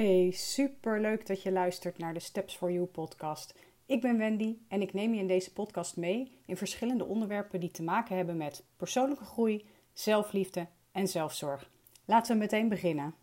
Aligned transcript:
Hey, 0.00 0.30
super 0.30 1.00
leuk 1.00 1.26
dat 1.26 1.42
je 1.42 1.52
luistert 1.52 1.98
naar 1.98 2.14
de 2.14 2.20
Steps 2.20 2.56
for 2.56 2.72
You 2.72 2.86
podcast. 2.86 3.54
Ik 3.86 4.00
ben 4.00 4.18
Wendy 4.18 4.56
en 4.68 4.82
ik 4.82 4.92
neem 4.92 5.14
je 5.14 5.20
in 5.20 5.26
deze 5.26 5.52
podcast 5.52 5.96
mee 5.96 6.38
in 6.46 6.56
verschillende 6.56 7.04
onderwerpen 7.04 7.60
die 7.60 7.70
te 7.70 7.82
maken 7.82 8.16
hebben 8.16 8.36
met 8.36 8.64
persoonlijke 8.76 9.24
groei, 9.24 9.66
zelfliefde 9.92 10.66
en 10.92 11.08
zelfzorg. 11.08 11.70
Laten 12.04 12.32
we 12.32 12.38
meteen 12.38 12.68
beginnen. 12.68 13.14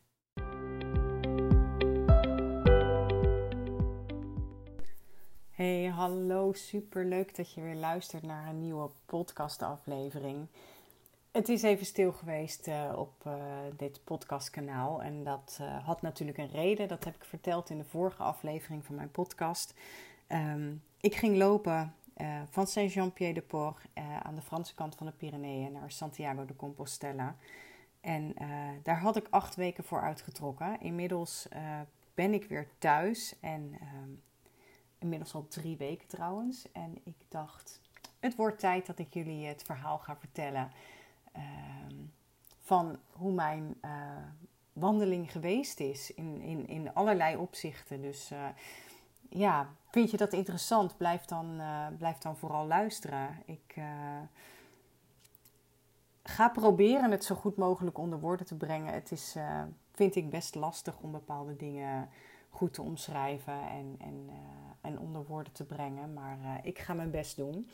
Hey, 5.49 5.85
hallo, 5.85 6.53
super 6.53 7.05
leuk 7.05 7.35
dat 7.35 7.53
je 7.53 7.61
weer 7.61 7.75
luistert 7.75 8.23
naar 8.23 8.47
een 8.49 8.59
nieuwe 8.59 8.89
podcastaflevering. 9.05 10.47
Het 11.37 11.49
is 11.49 11.61
even 11.61 11.85
stil 11.85 12.11
geweest 12.11 12.67
uh, 12.67 12.93
op 12.95 13.23
uh, 13.27 13.33
dit 13.75 14.03
podcastkanaal. 14.03 15.01
En 15.01 15.23
dat 15.23 15.57
uh, 15.61 15.85
had 15.85 16.01
natuurlijk 16.01 16.37
een 16.37 16.49
reden. 16.49 16.87
Dat 16.87 17.03
heb 17.03 17.15
ik 17.15 17.23
verteld 17.23 17.69
in 17.69 17.77
de 17.77 17.83
vorige 17.83 18.23
aflevering 18.23 18.85
van 18.85 18.95
mijn 18.95 19.11
podcast. 19.11 19.73
Um, 20.27 20.83
ik 21.01 21.15
ging 21.15 21.37
lopen 21.37 21.95
van 22.49 22.67
Saint-Jean-Pied-de-Port 22.67 23.81
aan 24.23 24.35
de 24.35 24.41
Franse 24.41 24.73
kant 24.75 24.95
van 24.95 25.05
de 25.05 25.11
Pyreneeën 25.11 25.71
naar 25.71 25.91
Santiago 25.91 26.45
de 26.45 26.55
Compostela. 26.55 27.35
En 28.01 28.35
daar 28.83 28.99
had 28.99 29.15
ik 29.15 29.27
acht 29.29 29.55
weken 29.55 29.83
voor 29.83 30.01
uitgetrokken. 30.01 30.79
Inmiddels 30.79 31.47
ben 32.13 32.33
ik 32.33 32.45
weer 32.45 32.67
thuis. 32.77 33.35
En 33.39 33.77
um, 34.03 34.21
inmiddels 34.99 35.33
al 35.33 35.47
drie 35.47 35.77
weken 35.77 36.07
trouwens. 36.07 36.71
En 36.71 36.97
ik 37.03 37.17
dacht, 37.27 37.81
het 38.19 38.35
wordt 38.35 38.59
tijd 38.59 38.85
dat 38.85 38.99
ik 38.99 39.13
jullie 39.13 39.45
het 39.45 39.63
verhaal 39.63 39.97
ga 39.97 40.17
vertellen 40.17 40.71
Ehm, 40.71 40.96
van 42.67 42.99
hoe 43.11 43.31
mijn 43.31 43.77
uh, 43.85 43.91
wandeling 44.73 45.31
geweest 45.31 45.79
is 45.79 46.13
in, 46.13 46.41
in, 46.41 46.67
in 46.67 46.93
allerlei 46.93 47.37
opzichten. 47.37 48.01
Dus 48.01 48.31
uh, 48.31 48.47
ja, 49.29 49.69
vind 49.91 50.11
je 50.11 50.17
dat 50.17 50.33
interessant? 50.33 50.97
Blijf 50.97 51.25
dan, 51.25 51.59
uh, 51.59 51.87
blijf 51.97 52.17
dan 52.17 52.37
vooral 52.37 52.67
luisteren. 52.67 53.41
Ik 53.45 53.75
ga 56.23 56.49
proberen 56.49 57.11
het 57.11 57.23
zo 57.23 57.35
goed 57.35 57.55
mogelijk 57.55 57.97
onder 57.97 58.19
woorden 58.19 58.45
te 58.45 58.57
brengen. 58.57 58.93
Het 58.93 59.11
is, 59.11 59.35
vind 59.91 60.15
ik, 60.15 60.29
best 60.29 60.55
lastig 60.55 60.99
om 60.99 61.11
bepaalde 61.11 61.55
dingen 61.55 62.09
goed 62.49 62.73
te 62.73 62.81
omschrijven 62.81 63.69
en, 63.69 63.95
en, 63.99 64.29
en 64.81 64.99
onder 64.99 65.25
woorden 65.25 65.53
te 65.53 65.65
brengen. 65.65 66.13
Maar 66.13 66.59
ik 66.63 66.79
ga 66.79 66.93
mijn 66.93 67.11
best 67.11 67.35
doen. 67.35 67.69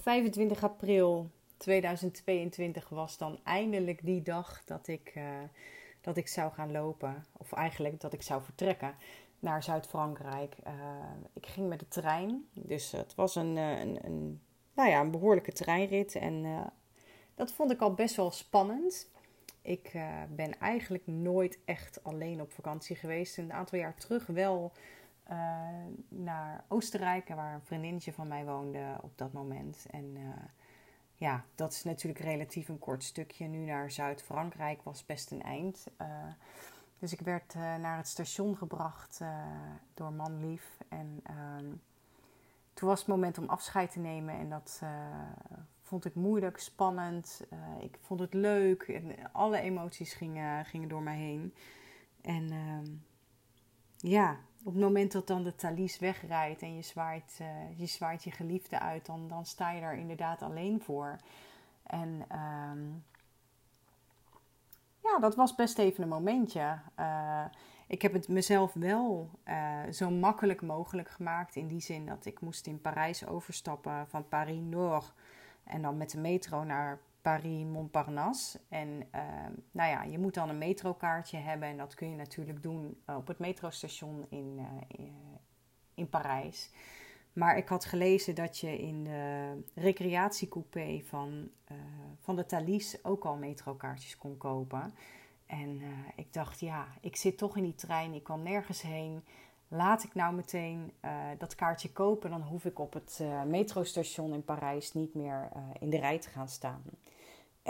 25 0.00 0.64
april 0.64 1.30
2022 1.60 2.88
was 2.88 3.18
dan 3.18 3.38
eindelijk 3.44 4.04
die 4.04 4.22
dag 4.22 4.64
dat 4.64 4.88
ik, 4.88 5.12
uh, 5.16 5.24
dat 6.00 6.16
ik 6.16 6.28
zou 6.28 6.52
gaan 6.52 6.72
lopen. 6.72 7.24
Of 7.36 7.52
eigenlijk 7.52 8.00
dat 8.00 8.12
ik 8.12 8.22
zou 8.22 8.42
vertrekken 8.42 8.94
naar 9.38 9.62
Zuid-Frankrijk. 9.62 10.56
Uh, 10.66 10.72
ik 11.32 11.46
ging 11.46 11.68
met 11.68 11.78
de 11.78 11.88
trein. 11.88 12.48
Dus 12.52 12.92
het 12.92 13.14
was 13.14 13.34
een, 13.34 13.56
eh, 13.56 13.80
een, 13.80 14.04
een, 14.04 14.40
nou 14.74 14.88
ja, 14.88 15.00
een 15.00 15.10
behoorlijke 15.10 15.52
treinrit. 15.52 16.14
En 16.14 16.44
dat 17.34 17.52
vond 17.52 17.70
ik 17.70 17.80
al 17.80 17.94
best 17.94 18.16
wel 18.16 18.30
spannend. 18.30 19.10
Ik 19.62 19.92
ben 20.28 20.58
eigenlijk 20.58 21.06
nooit 21.06 21.58
echt 21.64 22.04
alleen 22.04 22.40
op 22.40 22.52
vakantie 22.52 22.96
geweest. 22.96 23.38
Een 23.38 23.52
aantal 23.52 23.78
jaar 23.78 23.94
terug 23.94 24.26
wel 24.26 24.72
naar 26.08 26.64
Oostenrijk, 26.68 27.28
waar 27.28 27.54
een 27.54 27.64
vriendinnetje 27.64 28.12
van 28.12 28.28
mij 28.28 28.44
woonde 28.44 28.96
op 29.02 29.18
dat 29.18 29.32
moment. 29.32 29.86
En 29.90 30.16
ja, 31.20 31.44
dat 31.54 31.72
is 31.72 31.84
natuurlijk 31.84 32.24
relatief 32.24 32.68
een 32.68 32.78
kort 32.78 33.04
stukje. 33.04 33.46
Nu 33.46 33.58
naar 33.64 33.90
Zuid-Frankrijk 33.90 34.82
was 34.82 35.06
best 35.06 35.30
een 35.30 35.42
eind. 35.42 35.86
Uh, 36.00 36.08
dus 36.98 37.12
ik 37.12 37.20
werd 37.20 37.54
uh, 37.54 37.76
naar 37.76 37.96
het 37.96 38.08
station 38.08 38.56
gebracht 38.56 39.18
uh, 39.22 39.28
door 39.94 40.12
manlief. 40.12 40.78
En 40.88 41.20
ehm, 41.22 41.66
toen 42.74 42.88
was 42.88 42.98
het 42.98 43.08
moment 43.08 43.38
om 43.38 43.48
afscheid 43.48 43.92
te 43.92 43.98
nemen. 43.98 44.34
En 44.34 44.50
dat 44.50 44.82
vond 45.82 46.04
ik 46.04 46.14
moeilijk, 46.14 46.58
spannend. 46.58 47.46
ik 47.80 47.98
vond 48.00 48.20
het 48.20 48.34
leuk. 48.34 48.82
En 48.82 49.32
alle 49.32 49.60
emoties 49.60 50.12
gingen, 50.12 50.64
gingen 50.64 50.88
door 50.88 51.02
mij 51.02 51.16
heen. 51.16 51.54
En 52.20 52.50
ehm, 52.50 52.86
ja, 53.96 54.38
op 54.64 54.72
het 54.72 54.82
moment 54.82 55.12
dat 55.12 55.26
dan 55.26 55.42
de 55.42 55.54
Thalys 55.54 55.98
wegrijdt 55.98 56.62
en 56.62 56.74
je 56.74 56.82
zwaait, 56.82 57.38
uh, 57.40 57.78
je 57.78 57.86
zwaait 57.86 58.24
je 58.24 58.30
geliefde 58.30 58.78
uit, 58.78 59.06
dan, 59.06 59.28
dan 59.28 59.44
sta 59.44 59.70
je 59.70 59.80
daar 59.80 59.98
inderdaad 59.98 60.42
alleen 60.42 60.80
voor. 60.82 61.16
En 61.82 62.24
ehm, 62.28 62.88
ja, 65.02 65.18
dat 65.20 65.34
was 65.34 65.54
best 65.54 65.78
even 65.78 66.02
een 66.02 66.08
momentje. 66.08 66.78
Uh, 66.98 67.44
ik 67.86 68.02
heb 68.02 68.12
het 68.12 68.28
mezelf 68.28 68.72
wel 68.72 69.30
uh, 69.48 69.80
zo 69.92 70.10
makkelijk 70.10 70.62
mogelijk 70.62 71.08
gemaakt. 71.08 71.56
In 71.56 71.66
die 71.66 71.80
zin 71.80 72.06
dat 72.06 72.26
ik 72.26 72.40
moest 72.40 72.66
in 72.66 72.80
Parijs 72.80 73.26
overstappen 73.26 74.06
van 74.08 74.28
Paris-Nord. 74.28 75.12
En 75.64 75.82
dan 75.82 75.96
met 75.96 76.10
de 76.10 76.18
metro 76.18 76.64
naar 76.64 76.98
Paris-Montparnasse. 77.22 78.60
En 78.68 79.06
ehm, 79.10 79.52
nou 79.70 79.90
ja, 79.90 80.02
je 80.02 80.18
moet 80.18 80.34
dan 80.34 80.48
een 80.48 80.58
metrokaartje 80.58 81.38
hebben. 81.38 81.68
En 81.68 81.76
dat 81.76 81.94
kun 81.94 82.10
je 82.10 82.16
natuurlijk 82.16 82.62
doen 82.62 83.02
op 83.06 83.26
het 83.26 83.38
metrostation 83.38 84.26
in, 84.28 84.58
uh, 84.98 85.06
in 85.94 86.08
Parijs. 86.08 86.70
Maar 87.32 87.56
ik 87.56 87.68
had 87.68 87.84
gelezen 87.84 88.34
dat 88.34 88.58
je 88.58 88.78
in 88.78 89.04
de 89.04 89.56
recreatiecoupé 89.74 91.02
van, 91.04 91.50
uh, 91.72 91.78
van 92.20 92.36
de 92.36 92.46
Thalys 92.46 93.04
ook 93.04 93.24
al 93.24 93.36
metrokaartjes 93.36 94.18
kon 94.18 94.36
kopen. 94.36 94.94
En 95.46 95.80
ik 96.16 96.32
dacht, 96.32 96.60
ja, 96.60 96.86
ik 97.00 97.16
zit 97.16 97.38
toch 97.38 97.56
in 97.56 97.62
die 97.62 97.74
trein, 97.74 98.14
ik 98.14 98.22
kan 98.22 98.42
nergens 98.42 98.82
heen. 98.82 99.24
Laat 99.68 100.04
ik 100.04 100.14
nou 100.14 100.34
meteen 100.34 100.92
dat 101.38 101.54
kaartje 101.54 101.92
kopen, 101.92 102.30
dan 102.30 102.42
hoef 102.42 102.64
ik 102.64 102.78
op 102.78 102.92
het 102.92 103.22
metrostation 103.46 104.32
in 104.32 104.44
Parijs 104.44 104.92
niet 104.92 105.14
meer 105.14 105.48
in 105.80 105.90
de 105.90 105.98
rij 105.98 106.18
te 106.18 106.28
gaan 106.28 106.48
staan. 106.48 106.82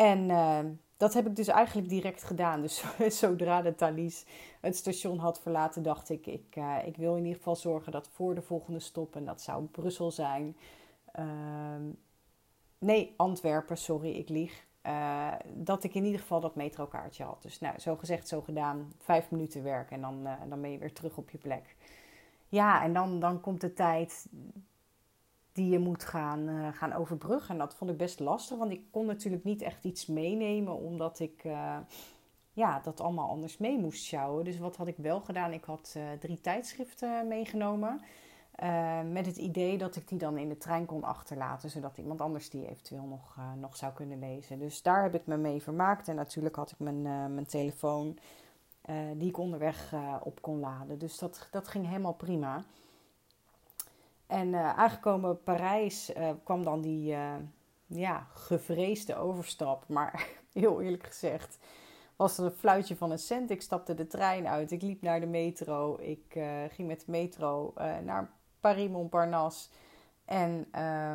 En 0.00 0.28
uh, 0.28 0.58
dat 0.96 1.14
heb 1.14 1.26
ik 1.26 1.36
dus 1.36 1.48
eigenlijk 1.48 1.88
direct 1.88 2.22
gedaan. 2.22 2.60
Dus 2.60 2.84
zodra 3.20 3.62
de 3.62 3.74
Thalys 3.74 4.26
het 4.60 4.76
station 4.76 5.18
had 5.18 5.40
verlaten, 5.40 5.82
dacht 5.82 6.10
ik: 6.10 6.26
ik, 6.26 6.56
uh, 6.56 6.76
ik 6.86 6.96
wil 6.96 7.16
in 7.16 7.22
ieder 7.22 7.36
geval 7.36 7.56
zorgen 7.56 7.92
dat 7.92 8.08
voor 8.08 8.34
de 8.34 8.42
volgende 8.42 8.80
stop, 8.80 9.16
en 9.16 9.24
dat 9.24 9.42
zou 9.42 9.64
Brussel 9.64 10.10
zijn. 10.10 10.56
Uh, 11.18 11.24
nee, 12.78 13.14
Antwerpen, 13.16 13.76
sorry, 13.76 14.10
ik 14.10 14.28
lieg. 14.28 14.66
Uh, 14.86 15.32
dat 15.54 15.84
ik 15.84 15.94
in 15.94 16.04
ieder 16.04 16.20
geval 16.20 16.40
dat 16.40 16.54
metrokaartje 16.54 17.24
had. 17.24 17.42
Dus 17.42 17.58
nou, 17.58 17.78
zo 17.78 17.96
gezegd, 17.96 18.28
zo 18.28 18.40
gedaan. 18.40 18.92
Vijf 18.98 19.30
minuten 19.30 19.62
werk 19.62 19.90
en 19.90 20.00
dan, 20.00 20.28
dan 20.48 20.60
ben 20.60 20.70
je 20.70 20.78
weer 20.78 20.92
terug 20.92 21.16
op 21.16 21.30
je 21.30 21.38
plek. 21.38 21.76
Ja, 22.48 22.82
en 22.82 22.92
dan, 22.92 23.20
dan 23.20 23.40
komt 23.40 23.60
de 23.60 23.72
tijd 23.72 24.26
die 25.60 25.70
je 25.70 25.78
moet 25.78 26.04
gaan, 26.04 26.48
uh, 26.48 26.68
gaan 26.72 26.92
overbruggen. 26.92 27.50
En 27.50 27.58
dat 27.58 27.74
vond 27.74 27.90
ik 27.90 27.96
best 27.96 28.20
lastig, 28.20 28.58
want 28.58 28.70
ik 28.70 28.82
kon 28.90 29.06
natuurlijk 29.06 29.44
niet 29.44 29.62
echt 29.62 29.84
iets 29.84 30.06
meenemen, 30.06 30.76
omdat 30.76 31.18
ik 31.18 31.44
uh, 31.44 31.76
ja, 32.52 32.80
dat 32.80 33.00
allemaal 33.00 33.28
anders 33.28 33.58
mee 33.58 33.78
moest 33.78 34.04
sjouwen. 34.04 34.44
Dus 34.44 34.58
wat 34.58 34.76
had 34.76 34.86
ik 34.86 34.96
wel 34.96 35.20
gedaan? 35.20 35.52
Ik 35.52 35.64
had 35.64 35.94
uh, 35.96 36.02
drie 36.20 36.40
tijdschriften 36.40 37.28
meegenomen. 37.28 38.00
met 39.12 39.26
het 39.26 39.36
idee 39.36 39.78
dat 39.78 39.96
ik 39.96 40.08
die 40.08 40.18
dan 40.18 40.38
in 40.38 40.48
de 40.48 40.56
trein 40.56 40.86
kon 40.86 41.04
achterlaten, 41.04 41.70
zodat 41.70 41.98
iemand 41.98 42.20
anders 42.20 42.50
die 42.50 42.68
eventueel 42.68 43.06
nog, 43.06 43.36
nog 43.56 43.76
zou 43.76 43.92
kunnen 43.92 44.18
lezen. 44.18 44.58
Dus 44.58 44.82
daar 44.82 45.02
heb 45.02 45.14
ik 45.14 45.26
me 45.26 45.36
mee 45.36 45.62
vermaakt. 45.62 46.08
En 46.08 46.14
natuurlijk 46.14 46.56
had 46.56 46.70
ik 46.70 46.78
mijn, 46.78 47.02
mijn 47.34 47.46
telefoon, 47.46 48.18
die 49.16 49.28
ik 49.28 49.38
onderweg 49.38 49.94
op 50.22 50.42
kon 50.42 50.60
laden. 50.60 50.98
Dus 50.98 51.18
dat, 51.18 51.48
dat 51.50 51.68
ging 51.68 51.86
helemaal 51.86 52.14
prima. 52.14 52.64
En 54.30 54.48
uh, 54.48 54.78
aangekomen 54.78 55.42
Parijs 55.42 56.14
uh, 56.14 56.30
kwam 56.44 56.64
dan 56.64 56.80
die 56.80 57.12
uh, 57.12 57.34
ja, 57.86 58.26
gevreesde 58.34 59.16
overstap. 59.16 59.88
Maar 59.88 60.28
heel 60.52 60.80
eerlijk 60.80 61.06
gezegd 61.06 61.58
was 62.16 62.36
het 62.36 62.46
een 62.46 62.58
fluitje 62.58 62.96
van 62.96 63.10
een 63.10 63.18
cent. 63.18 63.50
Ik 63.50 63.62
stapte 63.62 63.94
de 63.94 64.06
trein 64.06 64.48
uit. 64.48 64.70
Ik 64.70 64.82
liep 64.82 65.02
naar 65.02 65.20
de 65.20 65.26
metro. 65.26 65.98
Ik 66.00 66.38
ging 66.68 66.88
met 66.88 67.00
de 67.06 67.10
metro 67.10 67.72
naar 68.04 68.30
Paris-Montparnasse. 68.60 69.68
En 70.24 70.68
uh, 70.74 71.14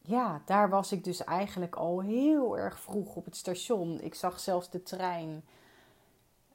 ja, 0.00 0.42
daar 0.44 0.68
was 0.70 0.92
ik 0.92 1.04
dus 1.04 1.24
eigenlijk 1.24 1.76
al 1.76 2.00
heel 2.00 2.58
erg 2.58 2.80
vroeg 2.80 3.16
op 3.16 3.24
het 3.24 3.36
station. 3.36 4.00
Ik 4.00 4.14
zag 4.14 4.40
zelfs 4.40 4.70
de 4.70 4.82
trein 4.82 5.44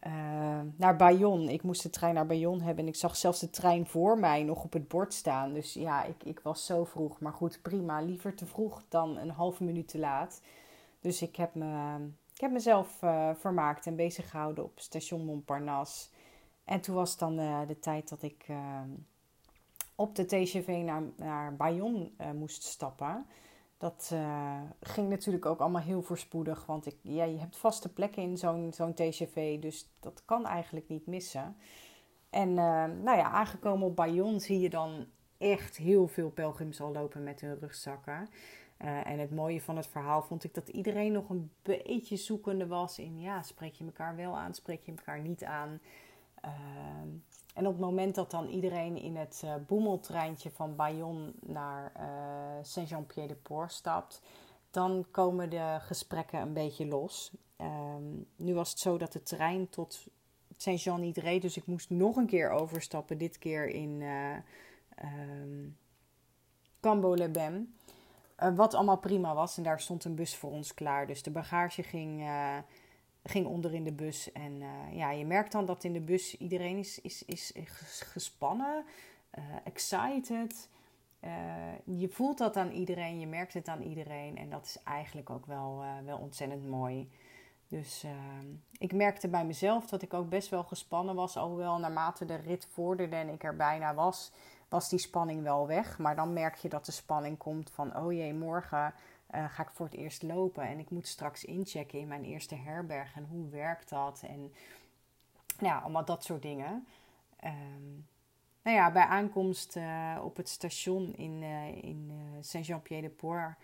uh, 0.08 0.60
naar 0.76 0.96
Bayonne. 0.96 1.54
Ik 1.54 1.64
moest 1.64 1.84
de 1.84 1.90
trein 1.90 2.14
naar 2.14 2.26
Bayonne 2.26 2.64
hebben 2.64 2.84
en 2.84 2.90
ik 2.90 2.96
zag 2.96 3.16
zelfs 3.16 3.40
de 3.40 3.50
trein 3.50 3.88
voor 3.88 4.20
mij 4.20 4.44
nog 4.44 4.64
op 4.64 4.74
het 4.74 4.88
bord 4.88 5.14
staan. 5.14 5.54
Dus 5.54 5.74
ja, 5.74 6.04
ik, 6.04 6.24
ik 6.24 6.40
was 6.40 6.66
zo 6.66 6.84
vroeg. 6.84 7.20
Maar 7.20 7.34
goed, 7.34 7.62
prima. 7.62 8.02
Liever 8.02 8.36
te 8.36 8.46
vroeg 8.46 8.84
dan 8.90 9.18
een 9.18 9.30
halve 9.30 9.64
minuut 9.64 9.88
te 9.88 10.00
laat. 10.00 10.42
Dus 11.00 11.22
ik 11.22 11.36
heb, 11.36 11.56
me, 11.56 11.96
ik 12.34 12.42
heb 12.42 12.52
mezelf 12.52 13.02
uh, 13.02 13.30
vermaakt 13.36 13.86
en 13.86 13.96
bezig 13.96 14.30
gehouden 14.30 14.64
op 14.64 14.80
station 14.80 15.26
Montparnasse. 15.26 16.10
En 16.66 16.82
toen 16.82 16.96
was 16.96 17.18
dan 17.18 17.40
uh, 17.40 17.60
de 17.68 17.80
tijd 17.80 18.10
dat 18.10 18.22
ik 18.22 18.46
op 19.96 20.16
de 20.16 20.26
TGV 20.26 20.82
naar, 20.86 21.04
naar 21.16 21.56
Bayonne 21.56 22.12
moest 22.34 22.64
stappen. 22.64 23.26
Dat 23.84 24.10
uh, 24.14 24.62
ging 24.82 25.10
natuurlijk 25.10 25.46
ook 25.46 25.60
allemaal 25.60 25.82
heel 25.82 26.02
voorspoedig. 26.02 26.66
Want 26.66 26.86
ik, 26.86 26.96
ja, 27.02 27.24
je 27.24 27.38
hebt 27.38 27.58
vaste 27.58 27.94
plekken 27.94 28.22
in 28.22 28.38
zo'n 28.38 28.74
zo'n 28.74 28.94
TGV. 28.94 29.60
Dus 29.60 29.90
dat 30.00 30.22
kan 30.26 30.46
eigenlijk 30.46 30.88
niet 30.88 31.08
missen. 31.08 31.56
En 32.30 32.50
uh, 32.50 32.56
nou 32.86 33.18
ja, 33.18 33.24
aangekomen 33.24 33.88
op 33.88 33.96
Bayonne 33.96 34.40
zie 34.40 34.60
je 34.60 34.70
dan 34.70 35.06
echt 35.38 35.78
heel 35.78 36.08
veel 36.08 36.30
pelgrims 36.30 36.82
al 36.82 36.92
lopen 36.92 37.24
met 37.24 37.42
hun 37.42 37.60
rugzakken. 37.60 38.30
Uh, 38.80 39.08
en 39.08 39.20
het 39.20 39.32
mooie 39.32 39.62
van 39.62 39.78
het 39.78 39.88
verhaal 39.88 40.22
vond 40.22 40.44
ik 40.44 40.54
dat 40.54 40.68
iedereen 40.68 41.12
nog 41.12 41.30
een 41.30 41.52
beetje 41.62 42.16
zoekende 42.16 42.68
was 42.68 43.00
in... 43.00 43.20
ja, 43.20 43.42
spreek 43.42 43.74
je 43.74 43.86
elkaar 43.86 44.16
wel 44.16 44.38
aan, 44.38 44.54
spreek 44.54 44.84
je 44.84 44.94
elkaar 44.96 45.20
niet 45.20 45.44
aan... 45.44 45.80
Ehm, 46.44 47.08
en 47.54 47.68
op 47.68 47.72
het 47.72 47.82
moment 47.82 48.16
dat 48.16 48.32
dan 48.32 48.48
iedereen 48.48 48.98
in 48.98 49.16
het 49.16 49.42
uh, 49.46 49.56
boemeltreintje 49.68 50.52
van 50.52 50.76
Bayonne 50.76 51.34
naar 51.40 51.92
uh, 51.98 52.64
Saint-Jean-Pied-de-Port 52.64 53.72
stapt, 53.72 54.22
dan 54.72 55.06
komen 55.12 55.50
de 55.50 55.78
gesprekken 55.80 56.42
een 56.42 56.54
beetje 56.54 56.86
los. 56.86 57.32
Um, 57.58 58.26
nu 58.36 58.54
was 58.54 58.70
het 58.70 58.80
zo 58.80 58.98
dat 58.98 59.12
de 59.12 59.24
trein 59.24 59.70
tot 59.70 60.08
Saint-Jean 60.58 61.02
niet 61.02 61.18
reed, 61.18 61.42
dus 61.42 61.58
ik 61.58 61.66
moest 61.66 61.90
nog 61.90 62.16
een 62.16 62.28
keer 62.28 62.50
overstappen, 62.50 63.18
dit 63.18 63.38
keer 63.38 63.68
in 63.68 64.02
uh, 64.02 64.36
um, 65.04 65.78
Cambo-les-Bains. 66.80 67.68
wat 68.56 68.74
allemaal 68.74 68.98
prima 68.98 69.36
was 69.36 69.58
en 69.58 69.64
daar 69.64 69.80
stond 69.80 70.04
een 70.04 70.16
bus 70.16 70.36
voor 70.36 70.52
ons 70.52 70.74
klaar. 70.74 71.08
Dus 71.08 71.24
de 71.24 71.32
bagage 71.32 71.84
ging 71.84 72.24
ging 73.24 73.46
onder 73.46 73.74
in 73.74 73.84
de 73.84 73.92
bus. 73.92 74.32
En 74.32 74.62
uh, 74.62 74.96
ja, 74.96 75.12
je 75.12 75.26
merkt 75.26 75.52
dan 75.52 75.66
dat 75.66 75.84
in 75.84 75.94
de 75.94 76.02
bus 76.02 76.38
iedereen 76.38 76.78
is, 76.78 77.02
is, 77.02 77.26
is 77.26 77.52
gespannen, 78.06 78.86
uh, 79.38 79.44
excited. 79.64 80.70
Uh, 81.22 81.30
je 82.00 82.10
voelt 82.10 82.38
dat 82.38 82.58
aan 82.58 82.72
iedereen, 82.72 83.20
je 83.20 83.28
merkt 83.28 83.54
het 83.54 83.68
aan 83.68 83.82
iedereen. 83.82 84.38
En 84.38 84.50
dat 84.50 84.66
is 84.66 84.84
eigenlijk 84.84 85.30
ook 85.30 85.46
wel, 85.46 85.84
wel 86.06 86.18
ontzettend 86.18 86.68
mooi. 86.68 87.10
Dus 87.68 88.06
ik 88.78 88.94
merkte 88.94 89.28
bij 89.28 89.46
mezelf 89.46 89.88
dat 89.88 90.02
ik 90.02 90.14
ook 90.14 90.30
best 90.30 90.50
wel 90.50 90.64
gespannen 90.64 91.16
was. 91.16 91.38
Alhoewel 91.38 91.80
naarmate 91.80 92.26
de 92.26 92.36
rit 92.36 92.68
vorderde 92.72 93.16
en 93.16 93.30
ik 93.30 93.44
er 93.44 93.56
bijna 93.56 93.94
was, 93.94 94.32
was 94.70 94.90
die 94.90 95.00
spanning 95.00 95.44
wel 95.44 95.68
weg. 95.68 95.98
Maar 95.98 96.16
dan 96.16 96.34
merk 96.34 96.56
je 96.56 96.70
dat 96.70 96.86
de 96.86 96.92
spanning 96.92 97.38
komt 97.38 97.72
van, 97.72 97.98
oh 97.98 98.14
jee, 98.14 98.34
morgen 98.34 98.94
uh, 99.36 99.46
ga 99.50 99.64
ik 99.64 99.70
voor 99.74 99.86
het 99.86 99.96
eerst 99.96 100.24
lopen 100.24 100.64
en 100.64 100.80
ik 100.80 100.90
moet 100.90 101.08
straks 101.08 101.46
inchecken 101.46 102.00
in 102.00 102.08
mijn 102.08 102.24
eerste 102.24 102.56
herberg 102.56 103.16
en 103.16 103.26
hoe 103.26 103.50
werkt 103.50 103.90
dat 103.90 104.24
en 104.28 104.40
nou 105.60 105.74
ja, 105.74 105.80
allemaal 105.80 106.06
dat 106.06 106.24
soort 106.24 106.42
dingen. 106.42 106.88
Um, 107.44 108.08
nou 108.62 108.78
ja, 108.78 108.92
bij 108.92 109.04
aankomst 109.04 109.76
uh, 109.76 110.20
op 110.24 110.38
het 110.38 110.50
station 110.50 111.14
in, 111.16 111.42
uh, 111.42 111.84
in 111.84 112.12
Saint-Jean-Pied-de-Port 112.42 113.56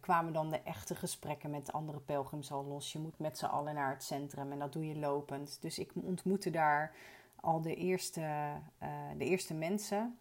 kwamen 0.00 0.32
dan 0.32 0.50
de 0.50 0.60
echte 0.60 0.94
gesprekken 0.94 1.50
met 1.50 1.72
andere 1.72 2.00
pelgrims 2.00 2.52
al 2.52 2.64
los. 2.64 2.92
Je 2.92 2.98
moet 2.98 3.18
met 3.18 3.38
z'n 3.38 3.44
allen 3.44 3.74
naar 3.74 3.90
het 3.90 4.02
centrum 4.02 4.52
en 4.52 4.58
dat 4.58 4.72
doe 4.72 4.86
je 4.86 4.98
lopend. 4.98 5.58
Dus 5.60 5.78
ik 5.78 5.90
ontmoette 5.94 6.50
daar 6.50 6.94
al 7.40 7.60
de 7.60 7.74
eerste, 7.74 8.52
de 9.16 9.24
eerste 9.24 9.54
mensen. 9.54 10.18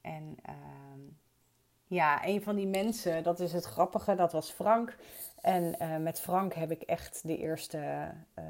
En 0.00 0.36
ehm, 0.42 1.00
ja, 1.90 2.26
een 2.26 2.42
van 2.42 2.56
die 2.56 2.66
mensen, 2.66 3.22
dat 3.22 3.40
is 3.40 3.52
het 3.52 3.64
grappige, 3.64 4.14
dat 4.14 4.32
was 4.32 4.50
Frank. 4.50 4.96
En 5.40 5.74
uh, 5.82 5.96
met 5.96 6.20
Frank 6.20 6.54
heb 6.54 6.70
ik 6.70 6.82
echt 6.82 7.26
de 7.26 7.36
eerste 7.36 8.10
uh, 8.38 8.44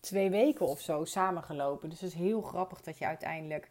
twee 0.00 0.30
weken 0.30 0.66
of 0.66 0.80
zo 0.80 1.04
samengelopen. 1.04 1.90
Dus 1.90 2.00
het 2.00 2.10
is 2.12 2.18
heel 2.18 2.40
grappig 2.40 2.82
dat 2.82 2.98
je 2.98 3.06
uiteindelijk 3.06 3.70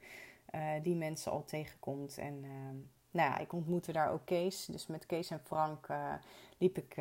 uh, 0.55 0.61
die 0.81 0.95
mensen 0.95 1.31
al 1.31 1.43
tegenkomt. 1.43 2.17
En 2.17 2.41
nou 3.11 3.29
ja, 3.29 3.37
ik 3.37 3.53
ontmoette 3.53 3.91
daar 3.91 4.11
ook 4.11 4.25
Kees. 4.25 4.65
Dus 4.65 4.87
met 4.87 5.05
Kees 5.05 5.29
en 5.29 5.39
Frank 5.39 5.87
liep, 6.57 6.77
ik, 6.77 6.95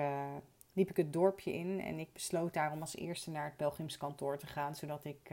liep 0.73 0.91
ik 0.91 0.97
het 0.97 1.13
dorpje 1.13 1.53
in. 1.53 1.81
En 1.81 1.99
ik 1.99 2.13
besloot 2.13 2.55
daarom 2.55 2.81
als 2.81 2.97
eerste 2.97 3.31
naar 3.31 3.45
het 3.45 3.57
Belgiums 3.57 3.97
kantoor 3.97 4.39
te 4.39 4.47
gaan. 4.47 4.75
Zodat 4.75 5.05
ik... 5.05 5.31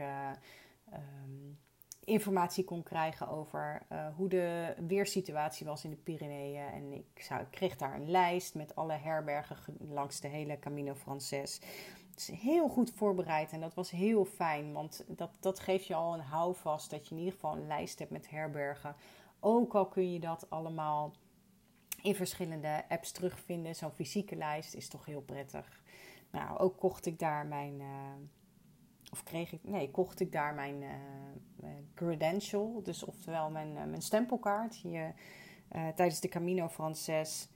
Um, 0.92 1.41
informatie 2.04 2.64
kon 2.64 2.82
krijgen 2.82 3.28
over 3.28 3.82
uh, 3.92 4.06
hoe 4.16 4.28
de 4.28 4.74
weersituatie 4.86 5.66
was 5.66 5.84
in 5.84 5.90
de 5.90 5.96
Pyreneeën. 5.96 6.66
En 6.66 6.92
ik, 6.92 7.22
zou, 7.22 7.40
ik 7.40 7.50
kreeg 7.50 7.76
daar 7.76 7.94
een 7.94 8.10
lijst 8.10 8.54
met 8.54 8.74
alle 8.74 8.92
herbergen 8.92 9.56
langs 9.78 10.20
de 10.20 10.28
hele 10.28 10.58
Camino 10.58 10.94
Frances. 10.94 11.60
Het 12.10 12.20
is 12.20 12.30
heel 12.30 12.68
goed 12.68 12.92
voorbereid 12.94 13.52
en 13.52 13.60
dat 13.60 13.74
was 13.74 13.90
heel 13.90 14.24
fijn, 14.24 14.72
want 14.72 15.04
dat, 15.08 15.30
dat 15.40 15.60
geeft 15.60 15.86
je 15.86 15.94
al 15.94 16.14
een 16.14 16.20
houvast 16.20 16.90
dat 16.90 17.08
je 17.08 17.14
in 17.14 17.20
ieder 17.20 17.34
geval 17.34 17.56
een 17.56 17.66
lijst 17.66 17.98
hebt 17.98 18.10
met 18.10 18.30
herbergen. 18.30 18.96
Ook 19.40 19.74
al 19.74 19.86
kun 19.86 20.12
je 20.12 20.20
dat 20.20 20.50
allemaal 20.50 21.12
in 22.02 22.14
verschillende 22.14 22.84
apps 22.88 23.12
terugvinden, 23.12 23.74
zo'n 23.74 23.90
fysieke 23.90 24.36
lijst 24.36 24.74
is 24.74 24.88
toch 24.88 25.04
heel 25.06 25.20
prettig. 25.22 25.82
Nou, 26.30 26.58
ook 26.58 26.78
kocht 26.78 27.06
ik 27.06 27.18
daar 27.18 27.46
mijn. 27.46 27.80
Uh, 27.80 27.86
of 29.12 29.22
kreeg 29.22 29.52
ik, 29.52 29.60
nee, 29.62 29.90
kocht 29.90 30.20
ik 30.20 30.32
daar 30.32 30.54
mijn, 30.54 30.82
uh, 30.82 31.68
credential, 31.94 32.80
dus 32.82 33.04
oftewel 33.04 33.50
mijn, 33.50 33.68
uh, 33.68 33.84
mijn 33.84 34.02
stempelkaart. 34.02 34.80
Je, 34.80 35.10
uh, 35.72 35.88
tijdens 35.88 36.20
de 36.20 36.28
Camino 36.28 36.68
Frances 36.68 37.48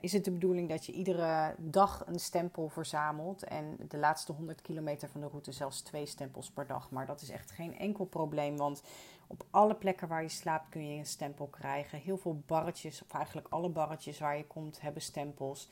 is 0.00 0.12
het 0.12 0.24
de 0.24 0.30
bedoeling 0.30 0.68
dat 0.68 0.86
je 0.86 0.92
iedere 0.92 1.54
dag 1.58 2.06
een 2.06 2.20
stempel 2.20 2.68
verzamelt. 2.68 3.44
En 3.44 3.76
de 3.88 3.98
laatste 3.98 4.32
100 4.32 4.62
kilometer 4.62 5.08
van 5.08 5.20
de 5.20 5.26
route 5.26 5.52
zelfs 5.52 5.80
twee 5.80 6.06
stempels 6.06 6.50
per 6.50 6.66
dag. 6.66 6.90
Maar 6.90 7.06
dat 7.06 7.20
is 7.20 7.30
echt 7.30 7.50
geen 7.50 7.78
enkel 7.78 8.04
probleem, 8.04 8.56
want 8.56 8.82
op 9.26 9.44
alle 9.50 9.74
plekken 9.74 10.08
waar 10.08 10.22
je 10.22 10.28
slaapt 10.28 10.68
kun 10.68 10.88
je 10.88 10.98
een 10.98 11.06
stempel 11.06 11.46
krijgen. 11.46 11.98
Heel 11.98 12.16
veel 12.16 12.42
barretjes, 12.46 13.02
of 13.02 13.14
eigenlijk 13.14 13.46
alle 13.50 13.68
barretjes 13.68 14.18
waar 14.18 14.36
je 14.36 14.46
komt, 14.46 14.80
hebben 14.80 15.02
stempels 15.02 15.68